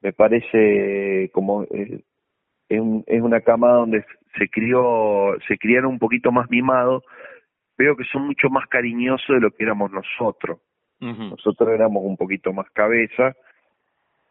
me 0.00 0.12
parece 0.12 1.30
como 1.32 1.64
eh, 1.64 2.00
es, 2.68 2.82
es 3.06 3.22
una 3.22 3.40
cama 3.40 3.72
donde 3.72 4.04
se 4.38 4.48
crió 4.48 5.36
se 5.46 5.58
criaron 5.58 5.92
un 5.92 5.98
poquito 5.98 6.32
más 6.32 6.50
mimados 6.50 7.04
veo 7.76 7.94
que 7.96 8.04
son 8.04 8.26
mucho 8.26 8.48
más 8.48 8.66
cariñosos 8.68 9.28
de 9.28 9.40
lo 9.40 9.50
que 9.50 9.64
éramos 9.64 9.90
nosotros. 9.90 10.60
Nosotros 10.98 11.68
éramos 11.68 12.02
un 12.04 12.16
poquito 12.16 12.54
más 12.54 12.70
cabeza 12.70 13.34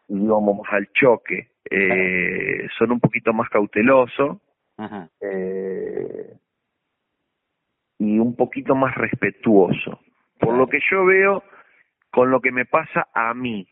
íbamos 0.08 0.58
más 0.58 0.72
al 0.72 0.88
choque 0.92 1.48
eh, 1.70 2.68
son 2.78 2.92
un 2.92 3.00
poquito 3.00 3.32
más 3.32 3.48
cautelosos 3.50 4.38
eh, 5.20 6.34
y 7.98 8.18
un 8.18 8.36
poquito 8.36 8.74
más 8.74 8.94
respetuoso 8.94 10.00
por 10.38 10.54
lo 10.54 10.66
que 10.68 10.80
yo 10.90 11.04
veo 11.04 11.42
con 12.10 12.30
lo 12.30 12.40
que 12.40 12.52
me 12.52 12.66
pasa 12.66 13.08
a 13.14 13.32
mí 13.34 13.66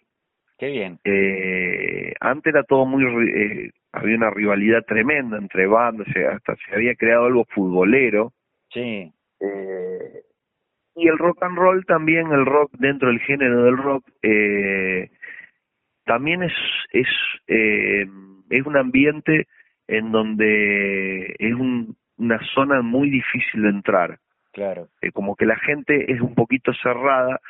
Qué 0.58 0.68
bien. 0.68 0.98
Eh, 1.04 2.14
antes 2.20 2.54
era 2.54 2.62
todo 2.62 2.86
muy, 2.86 3.04
eh, 3.04 3.70
había 3.92 4.16
una 4.16 4.30
rivalidad 4.30 4.84
tremenda 4.84 5.36
entre 5.36 5.66
bandas, 5.66 6.06
hasta 6.08 6.54
se 6.56 6.74
había 6.74 6.94
creado 6.94 7.26
algo 7.26 7.44
futbolero. 7.46 8.32
Sí. 8.70 9.12
Eh, 9.40 10.22
y 10.96 11.08
el 11.08 11.18
rock 11.18 11.42
and 11.42 11.58
roll 11.58 11.84
también, 11.86 12.32
el 12.32 12.46
rock 12.46 12.70
dentro 12.78 13.08
del 13.08 13.18
género 13.20 13.64
del 13.64 13.76
rock, 13.76 14.04
eh, 14.22 14.83
también 16.04 16.42
es, 16.42 16.52
es, 16.90 17.08
eh, 17.46 18.06
es 18.50 18.66
un 18.66 18.76
ambiente 18.76 19.46
en 19.86 20.12
donde 20.12 21.34
es 21.38 21.54
un, 21.54 21.96
una 22.16 22.40
zona 22.54 22.82
muy 22.82 23.10
difícil 23.10 23.62
de 23.62 23.68
entrar. 23.68 24.18
Claro. 24.52 24.88
Eh, 25.00 25.10
como 25.10 25.34
que 25.34 25.46
la 25.46 25.56
gente 25.56 26.12
es 26.12 26.20
un 26.20 26.34
poquito 26.34 26.72
cerrada 26.74 27.40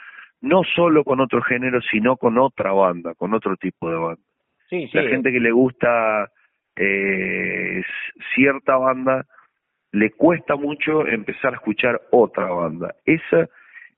no 0.40 0.62
solo 0.62 1.04
con 1.04 1.20
otro 1.20 1.42
género, 1.42 1.80
sino 1.80 2.16
con 2.16 2.38
otra 2.38 2.72
banda, 2.72 3.14
con 3.14 3.32
otro 3.34 3.56
tipo 3.56 3.88
de 3.90 3.96
banda. 3.96 4.22
Sí, 4.68 4.88
La 4.92 5.02
gente 5.08 5.32
que 5.32 5.40
le 5.40 5.52
gusta 5.52 6.30
eh, 6.76 7.82
cierta 8.34 8.76
banda, 8.76 9.26
le 9.92 10.10
cuesta 10.10 10.56
mucho 10.56 11.06
empezar 11.06 11.54
a 11.54 11.56
escuchar 11.56 12.00
otra 12.10 12.46
banda. 12.46 12.94
Esa 13.04 13.48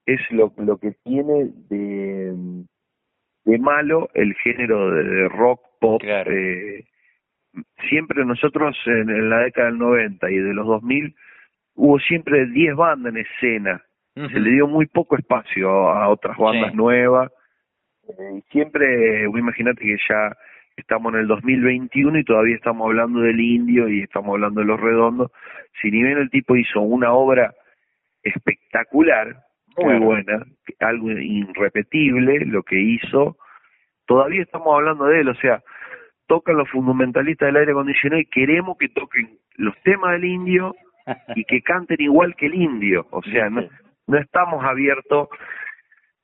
es 0.05 0.21
lo, 0.31 0.53
lo 0.59 0.79
que 0.79 0.93
tiene 1.05 1.51
de, 1.69 2.33
de 3.47 3.59
malo 3.59 4.11
el 4.13 4.35
género 4.35 4.91
de, 4.91 5.29
rock 5.29 5.61
pop. 5.81 6.03
Eh, 6.05 6.85
siempre 7.89 8.25
nosotros 8.25 8.77
en, 8.87 9.09
en, 9.09 9.31
la 9.31 9.39
década 9.39 9.69
del 9.69 9.79
90 9.79 10.31
y 10.31 10.37
de 10.37 10.53
los 10.53 10.67
2000 10.67 11.15
hubo 11.77 11.99
siempre 12.01 12.47
10 12.47 12.77
bandas 12.77 13.15
en 13.15 13.21
escena 13.21 13.83
se 14.17 14.41
le 14.41 14.51
dio 14.51 14.67
muy 14.67 14.87
poco 14.87 15.17
espacio 15.19 15.91
a 15.91 16.09
otras 16.09 16.39
bandas 16.39 16.75
nuevas. 16.75 17.31
Eh, 18.09 18.41
siempre, 18.51 19.25
imagínate 19.25 19.83
que 19.83 19.99
ya 20.09 20.35
estamos 20.75 21.13
en 21.13 21.21
el 21.21 21.27
2021 21.27 22.21
y 22.21 22.25
todavía 22.25 22.57
estamos 22.57 22.87
hablando 22.87 23.21
del 23.21 23.39
indio 23.39 23.91
y 23.91 24.01
estamos 24.01 24.33
hablando 24.33 24.63
de 24.63 24.67
los 24.69 24.81
redondos. 24.81 25.33
Si 25.83 25.91
ni 25.91 26.03
bien 26.03 26.17
el 26.17 26.31
tipo 26.31 26.57
hizo 26.57 26.81
una 26.81 27.13
obra 27.13 27.55
espectacular, 28.23 29.37
muy 29.77 29.99
buena, 29.99 30.45
algo 30.81 31.11
irrepetible 31.11 32.45
lo 32.47 32.63
que 32.63 32.81
hizo, 32.81 33.37
todavía 34.07 34.43
estamos 34.43 34.75
hablando 34.75 35.05
de 35.07 35.21
él, 35.21 35.29
o 35.29 35.35
sea, 35.37 35.63
tocan 36.27 36.57
los 36.57 36.69
fundamentalistas 36.71 37.47
del 37.47 37.57
aire 37.57 37.73
acondicionado 37.73 38.21
y 38.21 38.27
queremos 38.27 38.77
que 38.79 38.89
toquen 38.89 39.39
los 39.57 39.75
temas 39.83 40.13
del 40.13 40.25
indio 40.25 40.75
y 41.35 41.45
que 41.45 41.63
canten 41.63 42.01
igual 42.01 42.35
que 42.35 42.47
el 42.47 42.55
indio, 42.55 43.07
o 43.11 43.23
sea, 43.23 43.49
no, 43.51 43.63
no 44.07 44.19
estamos 44.19 44.65
abiertos 44.65 45.29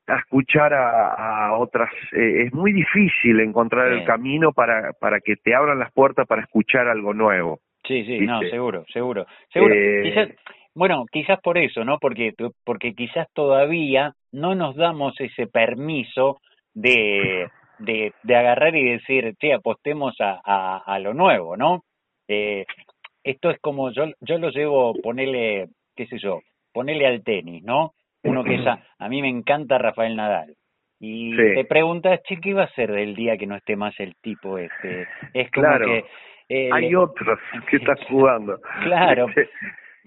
a 0.07 0.19
escuchar 0.19 0.75
a, 0.75 1.57
otras. 1.57 1.91
Eh, 2.13 2.45
es 2.47 2.53
muy 2.53 2.73
difícil 2.73 3.41
encontrar 3.41 3.93
el 3.93 4.05
camino 4.05 4.53
para, 4.53 4.93
para 4.95 5.21
que 5.21 5.37
te 5.37 5.55
abran 5.55 5.79
las 5.79 5.93
puertas 5.93 6.27
para 6.27 6.43
escuchar 6.43 6.89
algo 6.89 7.15
nuevo. 7.15 7.61
Sí, 7.85 8.05
sí, 8.05 8.21
no, 8.21 8.41
seguro, 8.43 8.85
seguro. 8.93 9.27
seguro. 9.53 9.75
Eh, 9.75 10.03
quizás, 10.05 10.29
bueno, 10.75 11.05
quizás 11.11 11.41
por 11.41 11.59
eso, 11.59 11.85
¿no? 11.85 11.99
Porque, 11.99 12.33
porque 12.65 12.95
quizás 12.95 13.29
todavía 13.33 14.15
no 14.33 14.55
nos 14.55 14.77
damos 14.77 15.21
ese 15.21 15.47
permiso 15.47 16.41
de, 16.75 17.49
de, 17.79 18.13
de 18.23 18.37
agarrar 18.37 18.75
y 18.77 18.91
decir, 18.91 19.35
che, 19.39 19.53
apostemos 19.53 20.15
a, 20.21 20.41
a, 20.45 20.79
a 20.79 20.99
lo 20.99 21.15
nuevo, 21.15 21.57
¿no? 21.57 21.83
Eh, 22.29 22.65
esto 23.25 23.51
es 23.51 23.59
como, 23.61 23.91
yo, 23.93 24.05
yo 24.21 24.39
lo 24.39 24.51
llevo, 24.51 24.95
ponerle, 25.03 25.69
qué 25.95 26.07
sé 26.07 26.19
yo, 26.19 26.41
ponele 26.73 27.07
al 27.07 27.23
tenis, 27.23 27.63
¿no? 27.63 27.93
Uno 28.25 28.45
que 28.45 28.55
es 28.55 28.67
a, 28.67 29.09
mí 29.09 29.21
me 29.21 29.29
encanta 29.29 29.79
Rafael 29.79 30.17
Nadal. 30.17 30.55
Y 31.01 31.37
te 31.37 31.65
preguntas, 31.65 32.21
che, 32.23 32.37
¿qué 32.41 32.55
va 32.55 32.65
a 32.65 32.75
ser 32.75 32.93
del 32.93 33.17
día 33.17 33.37
que 33.37 33.49
no 33.49 33.57
esté 33.57 33.75
más 33.75 33.99
el 33.99 34.15
tipo 34.23 34.59
este? 34.59 35.09
Es 35.35 35.51
como 35.51 35.67
claro. 35.67 35.87
que... 35.87 36.05
Eh, 36.49 36.71
Hay 36.73 36.95
otros 36.95 37.39
que 37.69 37.77
están 37.79 37.97
jugando. 38.09 38.61
Claro. 38.85 39.27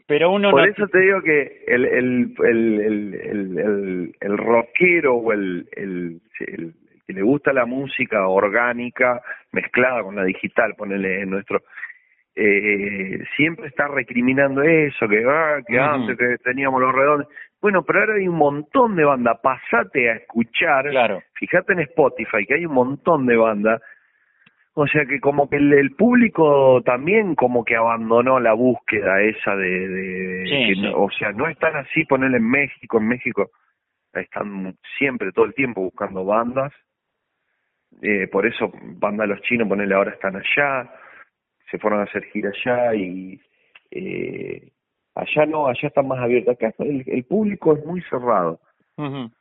Pero 0.07 0.31
uno 0.31 0.51
Por 0.51 0.67
eso 0.67 0.87
te 0.87 0.99
digo 0.99 1.21
que 1.21 1.63
el, 1.65 1.85
el, 1.85 2.35
el, 2.43 2.79
el, 2.79 3.59
el, 3.59 4.15
el 4.19 4.37
rockero 4.37 5.15
o 5.15 5.33
el, 5.33 5.67
el, 5.75 6.21
el, 6.39 6.73
que 7.07 7.13
le 7.13 7.23
gusta 7.23 7.53
la 7.53 7.65
música 7.65 8.27
orgánica 8.27 9.21
mezclada 9.51 10.03
con 10.03 10.15
la 10.15 10.23
digital, 10.23 10.75
ponele 10.77 11.21
en 11.21 11.31
nuestro 11.31 11.63
eh, 12.35 13.23
siempre 13.37 13.67
está 13.67 13.87
recriminando 13.87 14.61
eso, 14.61 15.07
que, 15.07 15.23
ah, 15.25 15.61
que 15.65 15.79
antes 15.79 16.17
que 16.17 16.35
teníamos 16.43 16.81
los 16.81 16.93
redondos. 16.93 17.27
Bueno, 17.61 17.83
pero 17.83 18.01
ahora 18.01 18.15
hay 18.15 18.27
un 18.27 18.35
montón 18.35 18.95
de 18.95 19.05
bandas, 19.05 19.39
pasate 19.41 20.09
a 20.09 20.15
escuchar, 20.15 20.89
claro. 20.89 21.23
fíjate 21.33 21.73
en 21.73 21.79
Spotify 21.79 22.45
que 22.45 22.55
hay 22.55 22.65
un 22.65 22.73
montón 22.73 23.25
de 23.25 23.37
bandas, 23.37 23.81
o 24.75 24.87
sea 24.87 25.05
que 25.05 25.19
como 25.19 25.49
que 25.49 25.57
el, 25.57 25.95
público 25.95 26.81
también 26.85 27.35
como 27.35 27.65
que 27.65 27.75
abandonó 27.75 28.39
la 28.39 28.53
búsqueda 28.53 29.21
esa 29.21 29.55
de, 29.55 29.87
de 29.87 30.93
o 30.95 31.09
sea, 31.11 31.31
no 31.31 31.47
están 31.47 31.75
así, 31.75 32.05
ponerle 32.05 32.37
en 32.37 32.49
México, 32.49 32.97
en 32.99 33.07
México 33.07 33.49
están 34.13 34.77
siempre, 34.97 35.31
todo 35.31 35.45
el 35.45 35.53
tiempo 35.53 35.81
buscando 35.81 36.23
bandas, 36.23 36.71
eh, 38.01 38.27
por 38.27 38.45
eso 38.45 38.71
bandas 38.97 39.27
los 39.27 39.41
chinos, 39.41 39.67
ponerle 39.67 39.95
ahora 39.95 40.11
están 40.11 40.35
allá, 40.35 40.89
se 41.71 41.77
fueron 41.79 42.01
a 42.01 42.03
hacer 42.03 42.23
gira 42.25 42.49
allá 42.49 42.95
y 42.95 43.39
eh, 43.91 44.71
allá 45.15 45.45
no, 45.45 45.67
allá 45.67 45.87
está 45.87 46.01
más 46.01 46.19
abierto. 46.19 46.51
Acá. 46.51 46.73
El, 46.79 47.23
público 47.25 47.73
es 47.73 47.85
muy 47.85 48.01
cerrado, 48.03 48.59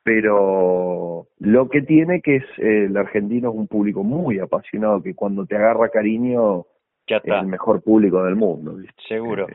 pero 0.02 1.26
lo 1.38 1.68
que 1.68 1.82
tiene 1.82 2.20
que 2.20 2.36
es 2.36 2.44
eh, 2.58 2.86
el 2.86 2.96
argentino 2.96 3.50
es 3.50 3.54
un 3.54 3.68
público 3.68 4.02
muy 4.02 4.38
apasionado 4.38 5.02
que 5.02 5.14
cuando 5.14 5.46
te 5.46 5.56
agarra 5.56 5.88
cariño 5.90 6.66
es 7.06 7.22
el 7.24 7.46
mejor 7.46 7.82
público 7.82 8.24
del 8.24 8.36
mundo. 8.36 8.76
Seguro. 9.08 9.46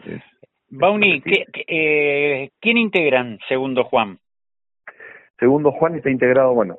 Bauni, 0.69 1.21
eh, 1.67 2.51
¿quién 2.59 2.77
integran 2.77 3.39
Segundo 3.47 3.83
Juan? 3.83 4.19
Segundo 5.39 5.71
Juan 5.71 5.95
está 5.95 6.09
integrado, 6.09 6.53
bueno, 6.53 6.77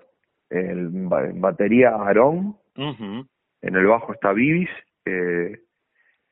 en 0.50 1.08
batería 1.08 1.90
Aarón, 1.90 2.56
en 2.76 3.26
el 3.62 3.86
bajo 3.86 4.12
está 4.12 4.32
Vivis, 4.32 4.68
eh, 5.04 5.60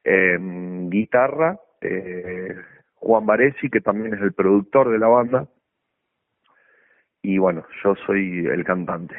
eh, 0.05 0.39
guitarra, 0.89 1.59
eh, 1.81 2.55
Juan 2.97 3.27
Varesi, 3.27 3.71
que 3.71 3.81
también 3.81 4.15
es 4.15 4.21
el 4.21 4.33
productor 4.33 4.91
de 4.91 4.99
la 4.99 5.09
banda, 5.09 5.49
y 7.23 7.39
bueno, 7.39 7.65
yo 7.83 7.95
soy 8.07 8.47
el 8.47 8.65
cantante. 8.65 9.15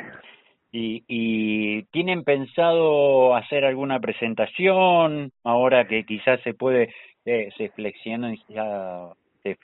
¿Y, 0.72 1.04
y 1.08 1.84
tienen 1.92 2.24
pensado 2.24 3.36
hacer 3.36 3.66
alguna 3.66 4.00
presentación 4.00 5.32
ahora 5.44 5.88
que 5.88 6.04
quizás 6.04 6.40
se 6.42 6.54
puede, 6.54 6.94
eh, 7.26 7.50
se 7.58 7.70
flexiona, 7.70 8.34
ya, 8.50 9.10
se 9.42 9.58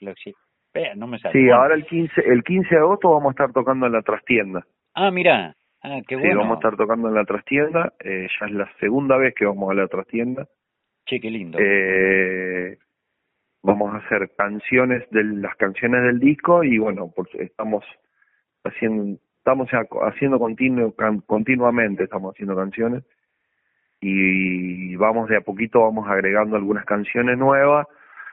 no 0.95 1.07
me 1.07 1.19
sale. 1.19 1.33
Sí, 1.33 1.49
ahora 1.49 1.75
el 1.75 1.85
15, 1.85 2.21
el 2.25 2.43
15 2.43 2.75
de 2.75 2.81
agosto 2.81 3.09
vamos 3.09 3.27
a 3.27 3.31
estar 3.31 3.53
tocando 3.53 3.85
en 3.85 3.93
la 3.93 4.01
trastienda. 4.01 4.65
Ah, 4.93 5.11
mira, 5.11 5.55
ah, 5.83 5.99
qué 6.07 6.15
bueno. 6.15 6.31
Sí, 6.31 6.37
vamos 6.37 6.51
a 6.51 6.59
estar 6.59 6.77
tocando 6.77 7.07
en 7.07 7.15
la 7.15 7.25
trastienda, 7.25 7.93
eh, 7.99 8.27
ya 8.39 8.45
es 8.47 8.51
la 8.51 8.69
segunda 8.79 9.17
vez 9.17 9.33
que 9.35 9.45
vamos 9.45 9.71
a 9.71 9.73
la 9.73 9.87
trastienda. 9.87 10.47
Che, 11.05 11.19
qué 11.19 11.29
lindo. 11.29 11.57
Eh, 11.61 12.77
vamos 13.63 13.93
a 13.93 13.97
hacer 13.97 14.31
canciones 14.37 15.09
de 15.11 15.23
las 15.23 15.55
canciones 15.55 16.03
del 16.03 16.19
disco 16.19 16.63
y 16.63 16.77
bueno, 16.77 17.11
pues 17.15 17.29
estamos 17.35 17.83
haciendo 18.65 19.17
estamos 19.45 19.69
haciendo 19.69 20.39
continuo, 20.39 20.95
continuamente 21.27 22.05
estamos 22.05 22.33
haciendo 22.33 22.55
canciones 22.55 23.03
y 24.01 24.95
vamos 24.95 25.29
de 25.29 25.37
a 25.37 25.41
poquito 25.41 25.81
vamos 25.81 26.07
agregando 26.09 26.55
algunas 26.55 26.83
canciones 26.85 27.37
nuevas 27.37 27.85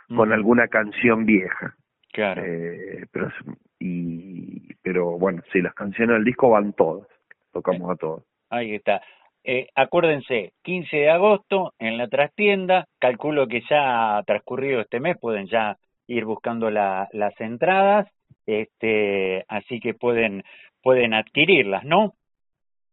con 0.09 0.33
alguna 0.33 0.69
canción 0.69 1.27
vieja. 1.27 1.75
Claro. 2.13 2.43
Eh, 2.45 3.05
pero 3.13 3.31
y 3.79 4.75
pero 4.83 5.19
bueno, 5.19 5.43
sí, 5.53 5.61
las 5.61 5.75
canciones 5.75 6.15
del 6.15 6.25
disco 6.25 6.49
van 6.51 6.73
todas, 6.73 7.07
tocamos 7.53 7.91
a 7.91 7.97
todas. 7.97 8.25
Ahí 8.49 8.75
está. 8.75 9.03
eh, 9.45 9.69
acuérdense, 9.75 10.53
15 10.63 10.97
de 10.97 11.11
agosto 11.11 11.75
en 11.79 11.99
la 11.99 12.09
trastienda, 12.09 12.87
calculo 12.99 13.49
que 13.49 13.63
ya 13.69 14.23
transcurrido 14.27 14.81
este 14.81 14.99
mes 14.99 15.19
pueden 15.19 15.47
ya 15.47 15.77
ir 16.07 16.25
buscando 16.25 16.71
la, 16.71 17.09
las 17.13 17.39
entradas, 17.41 18.09
este, 18.47 19.45
así 19.49 19.81
que 19.81 19.95
pueden, 19.95 20.43
pueden 20.83 21.15
adquirirlas, 21.15 21.85
¿no? 21.85 22.15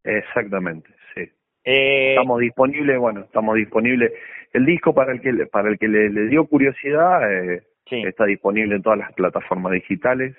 Exactamente, 0.04 0.90
sí. 1.14 1.22
Eh, 1.64 2.12
estamos 2.12 2.40
disponibles, 2.40 2.98
bueno, 2.98 3.22
estamos 3.22 3.56
disponibles. 3.56 4.12
El 4.54 4.66
disco 4.66 4.94
para 4.94 5.12
el 5.12 5.22
que 5.22 5.34
para 5.48 5.70
el 5.70 5.78
que 5.78 5.88
le, 5.88 6.28
dio 6.28 6.46
curiosidad 6.46 7.32
eh, 7.32 7.64
está 7.86 8.26
disponible 8.26 8.76
en 8.76 8.82
todas 8.82 9.00
las 9.00 9.14
plataformas 9.14 9.74
digitales. 9.74 10.36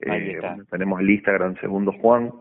Eh, 0.00 0.38
tenemos 0.70 1.00
el 1.00 1.10
Instagram 1.10 1.56
Segundo 1.60 1.92
Juan. 1.92 2.32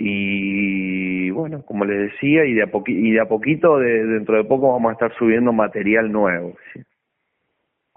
Y 0.00 1.30
bueno, 1.30 1.64
como 1.64 1.84
les 1.84 2.12
decía, 2.12 2.44
y 2.44 2.54
de 2.54 2.62
a, 2.62 2.70
y 2.86 3.10
de 3.10 3.20
a 3.20 3.26
poquito, 3.26 3.78
de, 3.78 4.04
dentro 4.06 4.36
de 4.36 4.44
poco 4.44 4.72
vamos 4.72 4.90
a 4.90 4.92
estar 4.92 5.14
subiendo 5.16 5.52
material 5.52 6.12
nuevo. 6.12 6.56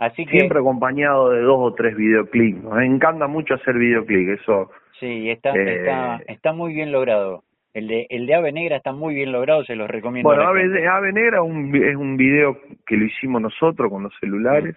Así 0.02 0.26
que... 0.26 0.32
Siempre 0.32 0.58
acompañado 0.58 1.30
de 1.30 1.42
dos 1.42 1.60
o 1.60 1.76
tres 1.76 1.96
videoclips. 1.96 2.64
Nos 2.64 2.82
encanta 2.82 3.28
mucho 3.28 3.54
hacer 3.54 3.76
videoclips, 3.76 4.42
eso... 4.42 4.72
Sí, 5.00 5.30
está, 5.30 5.52
está, 5.52 6.16
eh, 6.18 6.26
está 6.28 6.54
muy 6.54 6.74
bien 6.74 6.92
logrado. 6.92 7.44
El 7.74 7.88
de, 7.88 8.08
el 8.10 8.26
de 8.26 8.34
Ave 8.34 8.52
Negra 8.52 8.78
está 8.78 8.94
muy 8.94 9.14
bien 9.14 9.32
logrado, 9.32 9.64
se 9.64 9.76
los 9.76 9.88
recomiendo. 9.88 10.28
Bueno, 10.28 10.42
Ave, 10.48 10.88
Ave, 10.88 11.14
Negra 11.14 11.44
un, 11.44 11.76
es 11.76 11.96
un 11.96 12.18
video 12.18 12.58
que 12.86 12.98
lo 12.98 13.06
hicimos 13.06 13.44
nosotros 13.44 13.92
con 13.92 14.02
los 14.02 14.14
celulares. 14.20 14.76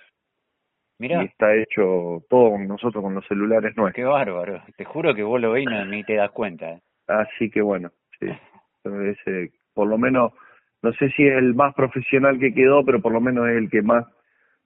Mira. 0.98 1.22
Y 1.22 1.26
está 1.26 1.54
hecho 1.54 2.22
todo 2.28 2.50
con 2.50 2.68
nosotros 2.68 3.02
con 3.02 3.14
los 3.14 3.26
celulares 3.26 3.74
nuestros. 3.76 3.94
Qué 3.94 4.04
bárbaro. 4.04 4.62
Te 4.76 4.84
juro 4.84 5.14
que 5.14 5.22
vos 5.22 5.40
lo 5.40 5.52
ves 5.52 5.64
y 5.64 5.90
ni 5.90 6.04
te 6.04 6.16
das 6.16 6.32
cuenta. 6.32 6.70
¿eh? 6.70 6.80
Así 7.08 7.50
que 7.50 7.62
bueno, 7.62 7.90
sí. 8.20 8.26
Ese, 8.84 9.52
por 9.72 9.88
lo 9.88 9.96
menos, 9.96 10.32
no 10.82 10.92
sé 10.92 11.10
si 11.12 11.26
es 11.26 11.36
el 11.38 11.54
más 11.54 11.74
profesional 11.74 12.38
que 12.38 12.52
quedó, 12.52 12.84
pero 12.84 13.00
por 13.00 13.12
lo 13.12 13.22
menos 13.22 13.48
es 13.48 13.56
el 13.56 13.70
que 13.70 13.80
más 13.80 14.04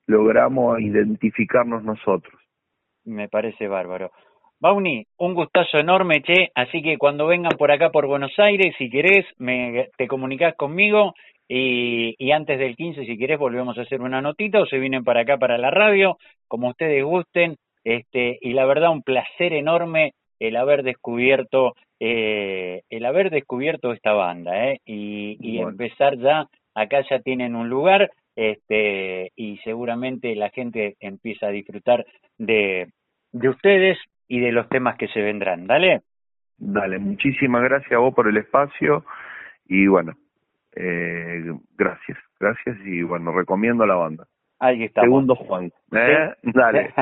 logramos 0.09 0.81
identificarnos 0.81 1.83
nosotros. 1.83 2.33
Me 3.05 3.29
parece 3.29 3.67
bárbaro. 3.67 4.11
Bauni, 4.59 5.05
un 5.19 5.35
gustazo 5.35 5.77
enorme, 5.77 6.21
che, 6.21 6.49
así 6.53 6.81
que 6.81 6.97
cuando 6.97 7.27
vengan 7.27 7.57
por 7.57 7.71
acá 7.71 7.91
por 7.91 8.07
Buenos 8.07 8.37
Aires, 8.39 8.75
si 8.77 8.89
querés, 8.89 9.25
me, 9.37 9.89
te 9.97 10.07
comunicás 10.07 10.55
conmigo. 10.55 11.13
Y, 11.47 12.15
y 12.17 12.31
antes 12.31 12.59
del 12.59 12.75
15, 12.75 13.05
si 13.05 13.17
querés, 13.17 13.39
volvemos 13.39 13.77
a 13.77 13.81
hacer 13.81 14.01
una 14.01 14.21
notita 14.21 14.59
o 14.59 14.65
se 14.65 14.77
vienen 14.77 15.03
para 15.03 15.21
acá 15.21 15.37
para 15.37 15.57
la 15.57 15.71
radio, 15.71 16.17
como 16.47 16.69
ustedes 16.69 17.03
gusten, 17.03 17.57
este, 17.83 18.37
y 18.41 18.53
la 18.53 18.65
verdad 18.65 18.91
un 18.91 19.01
placer 19.01 19.53
enorme 19.53 20.13
el 20.39 20.55
haber 20.57 20.83
descubierto, 20.83 21.75
eh, 21.99 22.81
el 22.89 23.05
haber 23.05 23.29
descubierto 23.29 23.93
esta 23.93 24.13
banda, 24.13 24.69
eh, 24.69 24.79
y, 24.85 25.37
y 25.39 25.59
empezar 25.59 26.17
ya, 26.17 26.47
acá 26.75 27.03
ya 27.09 27.19
tienen 27.19 27.55
un 27.55 27.69
lugar, 27.69 28.11
este, 28.35 29.31
y 29.35 29.57
seguramente 29.59 30.35
la 30.35 30.49
gente 30.49 30.95
empieza 30.99 31.47
a 31.47 31.51
disfrutar 31.51 32.05
de, 32.37 32.91
de 33.31 33.49
ustedes 33.49 33.97
y 34.27 34.39
de 34.39 34.51
los 34.51 34.69
temas 34.69 34.97
que 34.97 35.07
se 35.09 35.21
vendrán. 35.21 35.67
Dale. 35.67 36.01
Dale, 36.57 36.99
muchísimas 36.99 37.63
gracias 37.63 37.93
a 37.93 37.97
vos 37.99 38.13
por 38.13 38.27
el 38.27 38.37
espacio 38.37 39.05
y 39.65 39.87
bueno, 39.87 40.13
eh, 40.75 41.43
gracias, 41.77 42.17
gracias 42.39 42.77
y 42.85 43.01
bueno, 43.03 43.31
recomiendo 43.31 43.85
la 43.85 43.95
banda. 43.95 44.25
Ahí 44.59 44.83
está. 44.83 45.01
Segundo 45.01 45.35
Juan. 45.35 45.71
¿eh? 45.93 46.33
Dale. 46.43 46.93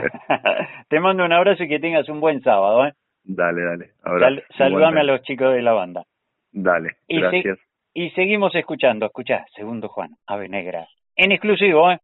Te 0.89 0.99
mando 0.99 1.25
un 1.25 1.33
abrazo 1.33 1.63
y 1.63 1.67
que 1.67 1.79
tengas 1.79 2.07
un 2.07 2.19
buen 2.19 2.41
sábado. 2.41 2.85
¿eh? 2.85 2.93
Dale, 3.23 3.61
dale. 3.63 4.43
saludame 4.57 5.01
a 5.01 5.03
los 5.03 5.21
chicos 5.23 5.53
de 5.53 5.61
la 5.61 5.73
banda. 5.73 6.03
Dale, 6.51 6.97
gracias. 7.09 7.59
y 7.93 8.09
seguimos 8.11 8.55
escuchando, 8.55 9.05
escuchá, 9.05 9.45
Segundo 9.55 9.89
Juan, 9.89 10.11
Ave 10.25 10.47
Negra. 10.47 10.87
En 11.17 11.31
exclusivo, 11.31 11.91
¿eh? 11.91 11.99